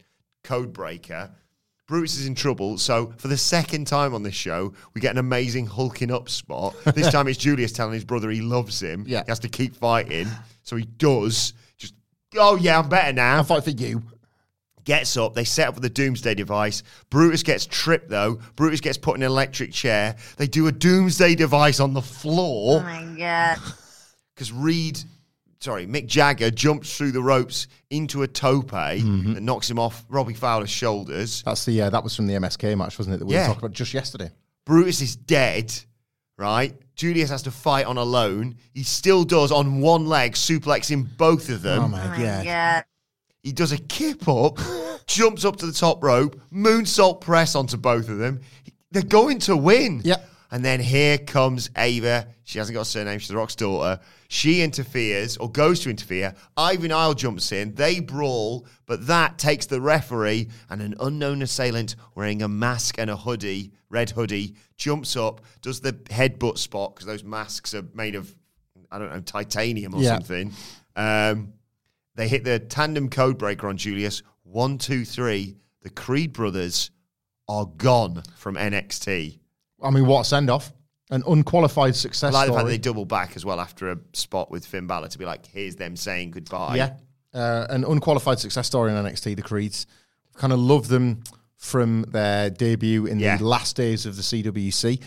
[0.43, 1.31] code breaker.
[1.87, 2.77] Brutus is in trouble.
[2.77, 6.75] So, for the second time on this show, we get an amazing hulking up spot.
[6.97, 9.05] This time it's Julius telling his brother he loves him.
[9.07, 9.23] Yeah.
[9.25, 10.27] He has to keep fighting.
[10.65, 11.55] So he does.
[11.79, 11.95] Just,
[12.37, 14.03] oh, yeah, I'm better now I'll fight for you.
[14.85, 15.35] Gets up.
[15.35, 16.83] They set up with the doomsday device.
[17.11, 18.41] Brutus gets tripped though.
[18.57, 20.17] Brutus gets put in an electric chair.
[20.39, 22.81] They do a doomsday device on the floor.
[22.81, 23.59] Oh my god.
[24.35, 24.99] because Reid,
[25.61, 29.35] sorry, Mick Jagger jumps through the ropes into a tope Mm-hmm.
[29.35, 31.43] that knocks him off Robbie Fowler's shoulders.
[31.45, 33.19] That's the uh, that was from the MSK match, wasn't it?
[33.19, 33.43] That we Yeah.
[33.43, 34.31] were talking about just yesterday.
[34.65, 35.73] Brutus is dead,
[36.39, 36.75] right?
[36.97, 38.57] Julius has to fight on alone.
[38.75, 41.85] He still does on one leg, suplexing both of them.
[41.85, 42.45] Oh my Oh my god.
[42.45, 42.85] god.
[43.43, 44.59] He does a kip up,
[45.07, 48.41] jumps up to the top rope, moonsault press onto both of them.
[48.93, 50.01] They're going to win.
[50.05, 50.29] Yep.
[50.53, 52.29] And then here comes Ava.
[52.45, 53.19] She hasn't got a surname.
[53.19, 53.99] She's the Rock's daughter.
[54.29, 56.35] She interferes or goes to interfere.
[56.59, 57.75] Ivy Nile jumps in.
[57.75, 63.09] They brawl, but that takes the referee and an unknown assailant wearing a mask and
[63.11, 68.15] a hoodie, red hoodie, jumps up, does the headbutt spot because those masks are made
[68.15, 68.35] of,
[68.91, 70.15] I don't know, titanium or Yeah.
[70.17, 70.53] something.
[70.97, 71.55] Um,
[72.15, 74.23] they hit the tandem code breaker on Julius.
[74.43, 75.57] One, two, three.
[75.83, 76.91] The Creed brothers
[77.49, 79.39] are gone from NXT.
[79.83, 80.73] I mean, what a send off.
[81.11, 82.33] An unqualified success.
[82.35, 84.87] I like the fact that they double back as well after a spot with Finn
[84.87, 86.77] Balor to be like, here's them saying goodbye.
[86.77, 86.95] Yeah.
[87.35, 89.87] Uh, an unqualified success story in NXT, the Creeds.
[90.37, 91.23] Kind of love them
[91.57, 93.37] from their debut in Yeah.
[93.37, 95.01] the last days of the CWC.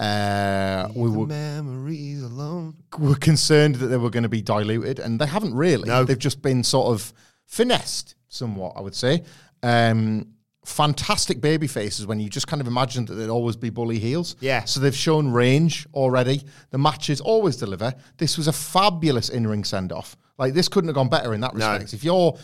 [0.00, 2.74] Uh, we were, memories alone.
[2.98, 5.88] were concerned that they were going to be diluted, and they haven't really.
[5.88, 6.04] No.
[6.04, 7.12] They've just been sort of
[7.46, 9.22] finessed somewhat, I would say.
[9.62, 10.28] Um,
[10.64, 14.36] fantastic baby faces when you just kind of imagined that they'd always be bully heels.
[14.40, 14.64] Yeah.
[14.64, 16.42] So they've shown range already.
[16.70, 17.92] The matches always deliver.
[18.18, 20.16] This was a fabulous in ring send off.
[20.38, 21.70] Like this couldn't have gone better in that No.
[21.70, 21.92] respect.
[21.94, 22.38] If you're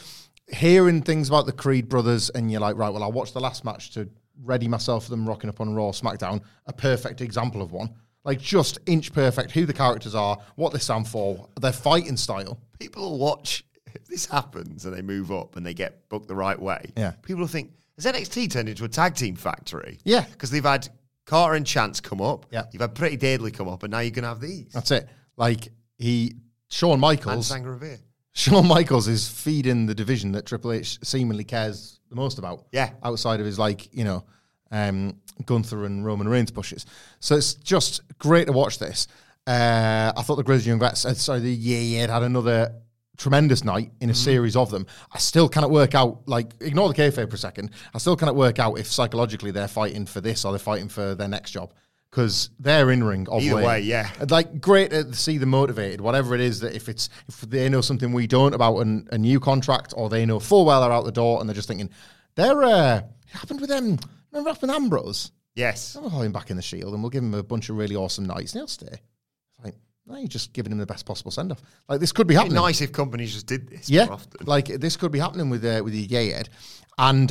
[0.48, 3.64] hearing things about the Creed brothers and you're like, right, well, I'll watch the last
[3.64, 4.08] match to
[4.42, 7.90] ready myself for them rocking up on Raw, SmackDown, a perfect example of one.
[8.24, 12.58] Like just inch perfect who the characters are, what they stand for, their fighting style.
[12.78, 13.64] People will watch,
[13.94, 17.12] if this happens and they move up and they get booked the right way, Yeah.
[17.22, 19.98] people will think, has NXT turned into a tag team factory?
[20.04, 20.24] Yeah.
[20.30, 20.88] Because they've had
[21.24, 22.46] Carter and Chance come up.
[22.50, 22.64] Yeah.
[22.72, 24.72] You've had Pretty Deadly come up, and now you're going to have these.
[24.72, 25.08] That's it.
[25.36, 26.34] Like he,
[26.68, 27.50] Shawn Michaels.
[27.52, 27.98] and Sangravir.
[28.36, 32.66] Shawn Michaels is feeding the division that Triple H seemingly cares the most about.
[32.70, 32.90] Yeah.
[33.02, 34.24] Outside of his like, you know,
[34.70, 36.84] um, Gunther and Roman Reigns pushes.
[37.18, 39.08] So it's just great to watch this.
[39.46, 42.74] Uh, I thought the Grizzled Young Vets, uh, sorry, the Yeah Yeah had another
[43.16, 44.86] tremendous night in a series of them.
[45.10, 47.70] I still cannot work out, like, ignore the kayfabe for a second.
[47.94, 51.14] I still cannot work out if psychologically they're fighting for this or they're fighting for
[51.14, 51.72] their next job.
[52.16, 53.28] Because they're in ring.
[53.30, 54.10] Either way, yeah.
[54.30, 57.82] Like great to see them motivated, whatever it is that if it's if they know
[57.82, 61.04] something we don't about an, a new contract, or they know full well they're out
[61.04, 61.90] the door and they're just thinking
[62.34, 63.98] they're uh, it happened with them.
[64.32, 65.30] Remember up in Ambrose?
[65.54, 65.94] Yes.
[65.94, 67.96] We'll hold him back in the Shield and we'll give him a bunch of really
[67.96, 68.86] awesome nights and he'll stay.
[68.86, 69.74] It's like
[70.06, 71.60] no, you're just giving him the best possible send off.
[71.86, 72.56] Like this could be It'd happening.
[72.56, 75.82] be nice if companies just did this Yeah, like this could be happening with uh,
[75.84, 76.48] with Ed.
[76.96, 77.30] And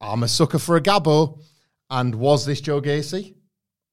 [0.00, 1.38] I'm a sucker for a Gabbo.
[1.90, 3.34] And was this Joe Gacy?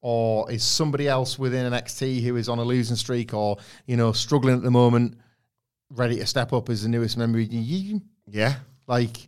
[0.01, 4.11] Or is somebody else within NXT who is on a losing streak or, you know,
[4.11, 5.17] struggling at the moment?
[5.91, 8.07] ready to step up as the newest member of the union.
[8.27, 8.55] Yeah.
[8.87, 9.27] Like,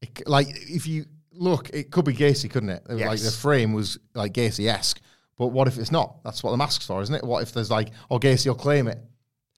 [0.00, 2.82] it, like if you look, it could be Gacy, couldn't it?
[2.88, 3.24] Like Yes.
[3.24, 5.00] the frame was like Gacy esque,
[5.38, 6.22] but what if it's not?
[6.22, 7.24] That's what the mask's for, isn't it?
[7.24, 8.98] What if there's like, oh, Gacy will claim it,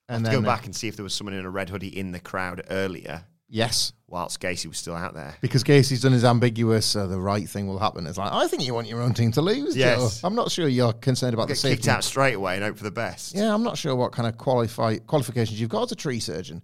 [0.09, 1.89] and then go uh, back and see if there was someone in a red hoodie
[1.89, 3.25] in the crowd earlier,
[3.55, 5.35] yes, whilst Gacy was still out there.
[5.41, 8.07] because Gacy's done his ambiguous, uh, the right thing will happen.
[8.07, 9.77] It's like I think you want your own team to lose.
[9.77, 10.21] Yes.
[10.21, 10.27] Joe.
[10.27, 11.77] I'm not sure you're concerned about the Get safety.
[11.77, 13.35] kicked out straight away and hope for the best.
[13.35, 16.63] Yeah, I'm not sure what kind of qualify qualifications you've got as a tree surgeon.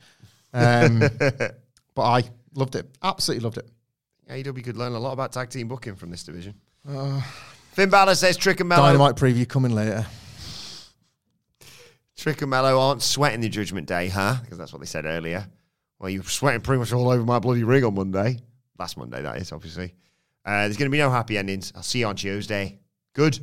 [0.53, 0.99] Um,
[1.95, 2.25] but I
[2.55, 2.87] loved it.
[3.03, 3.71] Absolutely loved it.
[4.29, 6.55] AEW could learn a lot about tag team booking from this division.
[7.73, 8.83] Finn Balor says Trick and Melo.
[8.83, 10.07] Dynamite preview coming later.
[12.17, 14.37] Trick and Melo aren't sweating the Judgment Day, huh?
[14.43, 15.47] Because that's what they said earlier.
[16.01, 18.39] Well, you were sweating pretty much all over my bloody rig on Monday.
[18.79, 19.95] Last Monday, that is, obviously.
[20.47, 21.73] Uh, there's going to be no happy endings.
[21.77, 22.81] I'll see you on Tuesday.
[23.13, 23.39] Good.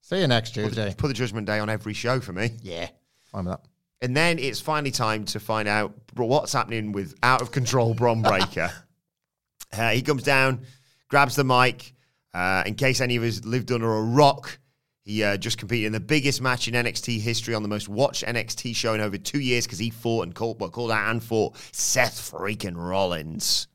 [0.00, 0.94] See you next Put the, Tuesday.
[0.98, 2.50] put the Judgment Day on every show for me.
[2.60, 2.88] Yeah,
[3.30, 3.60] fine with that.
[4.00, 8.20] And then it's finally time to find out what's happening with out of control Bron
[8.20, 8.72] Breakker.
[9.72, 10.66] uh, he comes down,
[11.08, 11.94] grabs the mic.
[12.34, 14.58] Uh, in case any of us lived under a rock,
[15.04, 18.24] he uh, just competed in the biggest match in NXT history on the most watched
[18.24, 21.22] NXT show in over two years because he fought and called, well, called out and
[21.22, 23.66] fought Seth freaking Rollins.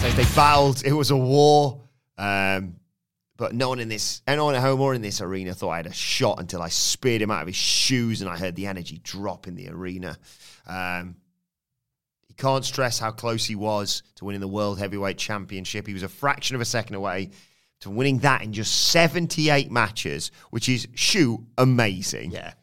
[0.00, 0.82] Says they battled.
[0.84, 1.82] It was a war.
[2.16, 2.76] Um,
[3.38, 5.86] but no one in this, anyone at home or in this arena thought I had
[5.86, 9.00] a shot until I speared him out of his shoes and I heard the energy
[9.02, 10.18] drop in the arena.
[10.66, 11.14] Um,
[12.26, 15.86] he can't stress how close he was to winning the World Heavyweight Championship.
[15.86, 17.30] He was a fraction of a second away
[17.80, 22.32] to winning that in just 78 matches, which is, shoot, amazing.
[22.32, 22.54] Yeah.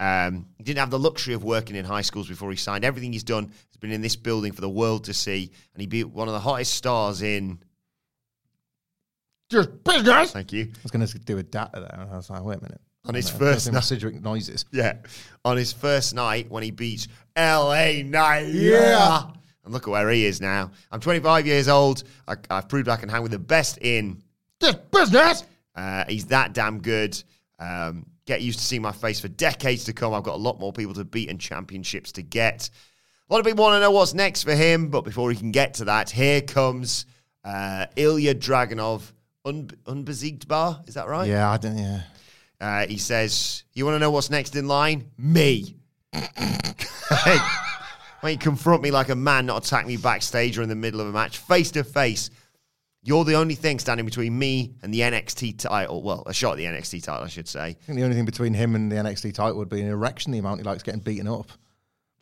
[0.00, 2.84] Um, he didn't have the luxury of working in high schools before he signed.
[2.84, 5.86] Everything he's done has been in this building for the world to see, and he
[5.86, 7.60] beat one of the hottest stars in.
[9.54, 10.32] Just business.
[10.32, 10.64] Thank you.
[10.64, 12.80] I was going to do a data there, and I was like, wait a minute.
[13.06, 13.84] On his No, first those night.
[13.84, 14.64] Sidgwick noises.
[14.72, 14.94] Yeah,
[15.44, 18.02] on his first night when he beats L.A.
[18.02, 18.48] Knight.
[18.48, 19.22] Yeah.
[19.64, 20.70] and look at where he is now.
[20.90, 22.04] I'm 25 years old.
[22.26, 24.22] I, I've proved I can hang with the best in.
[24.60, 25.44] this business.
[25.76, 27.22] Uh, he's that damn good.
[27.58, 30.14] Um, get used to seeing my face for decades to come.
[30.14, 32.70] I've got a lot more people to beat and championships to get.
[33.28, 35.50] A lot of people want to know what's next for him, but before he can
[35.50, 37.04] get to that, here comes
[37.44, 39.02] uh, Ilya Dragunov,
[39.44, 39.68] un-
[40.46, 40.82] bar.
[40.86, 41.28] Is that right?
[41.28, 41.76] Yeah, I don't.
[41.78, 42.02] Yeah.
[42.60, 45.10] Uh, he says, "You want to know what's next in line?
[45.18, 45.76] Me."
[46.12, 47.38] Hey,
[48.20, 51.00] when you confront me like a man, not attack me backstage or in the middle
[51.00, 52.30] of a match, face to face.
[53.06, 56.02] You're the only thing standing between me and the NXT title.
[56.02, 57.60] Well, a shot at the NXT title, I should say.
[57.60, 60.32] I think the only thing between him and the NXT title would be an erection.
[60.32, 61.50] The amount he likes getting beaten up.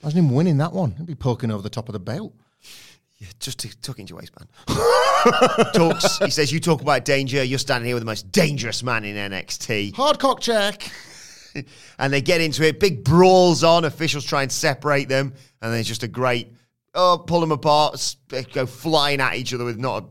[0.03, 0.91] Imagine him winning that one.
[0.97, 2.35] He'd be poking over the top of the belt.
[3.19, 4.49] Yeah, just to, tuck into your waistband.
[5.75, 6.19] Talks.
[6.19, 7.43] He says, "You talk about danger.
[7.43, 10.91] You're standing here with the most dangerous man in NXT." Hard cock check.
[11.99, 12.81] and they get into it.
[12.81, 13.85] Big brawls on.
[13.85, 16.49] Officials try and separate them, and there's just a great
[16.95, 18.17] oh, pull them apart.
[18.29, 20.07] They go flying at each other with not a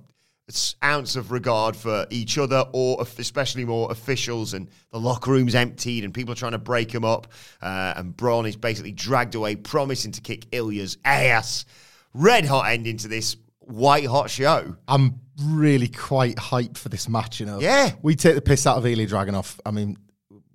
[0.49, 4.53] s- ounce of regard for each other, or especially more officials.
[4.53, 7.27] And the locker room's emptied, and people are trying to break them up.
[7.61, 11.65] Uh, and Bron is basically dragged away, promising to kick Ilya's ass.
[12.13, 13.37] Red hot ending to this
[13.71, 14.75] white hot show.
[14.87, 17.39] I'm really quite hyped for this match.
[17.39, 17.59] You know.
[17.59, 17.91] Yeah.
[18.01, 19.59] We take the piss out of Ilya Dragunov.
[19.65, 19.97] I mean,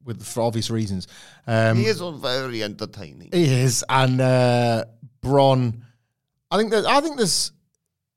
[0.05, 1.09] with for obvious reasons.
[1.47, 3.31] Um, He is very entertaining.
[3.33, 4.85] He is, and uh,
[5.21, 5.85] Bron.
[6.51, 7.53] I think that I think there's,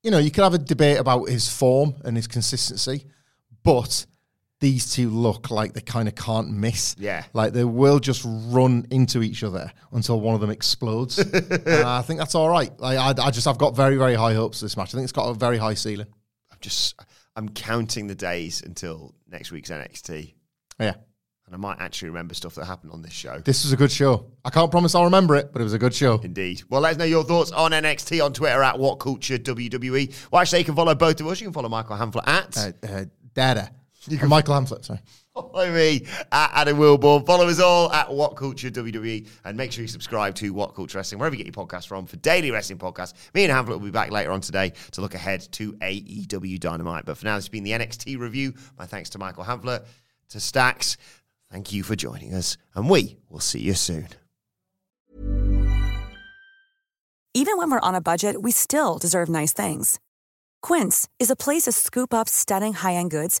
[0.02, 3.04] you know, you could have a debate about his form and his consistency,
[3.64, 4.06] but
[4.60, 6.94] these two look like they kind of can't miss.
[6.98, 7.24] Yeah.
[7.32, 11.18] like they will just run into each other until one of them explodes.
[11.18, 12.70] and I think that's all right.
[12.78, 14.90] Like I, I just I've got very very high hopes for this match.
[14.90, 16.06] I think it's got a very high ceiling.
[16.52, 17.00] I'm just,
[17.36, 20.34] I'm counting the days until next week's NXT.
[20.78, 20.94] Yeah,
[21.46, 23.38] and I might actually remember stuff that happened on this show.
[23.38, 24.30] this was a good show.
[24.44, 26.20] I can't promise I'll remember it, but it was a good show.
[26.22, 26.62] Indeed.
[26.68, 30.28] Well, let us know your thoughts on NXT on Twitter at What Culture WWE.
[30.30, 31.40] Well, actually, you can follow both of us.
[31.40, 32.56] You can follow Michael Hamflett at.
[32.58, 33.04] Uh, uh,
[33.34, 33.70] Dada.
[34.08, 35.00] Uh, Michael Hamflett, sorry.
[35.34, 37.24] Follow me at Adam Wilbourn.
[37.24, 39.28] Follow us all at What Culture WWE.
[39.44, 42.06] And make sure you subscribe to What Culture Wrestling, wherever you get your podcasts from,
[42.06, 43.14] for daily wrestling podcasts.
[43.34, 47.04] Me and Hamflett will be back later on today to look ahead to AEW Dynamite.
[47.04, 48.54] But for now, this has been the NXT review.
[48.78, 49.84] My thanks to Michael Hamflett,
[50.30, 50.96] to Stacks.
[51.50, 52.56] Thank you for joining us.
[52.74, 54.08] And we will see you soon.
[57.32, 60.00] Even when we're on a budget, we still deserve nice things.
[60.62, 63.40] Quince is a place to scoop up stunning high-end goods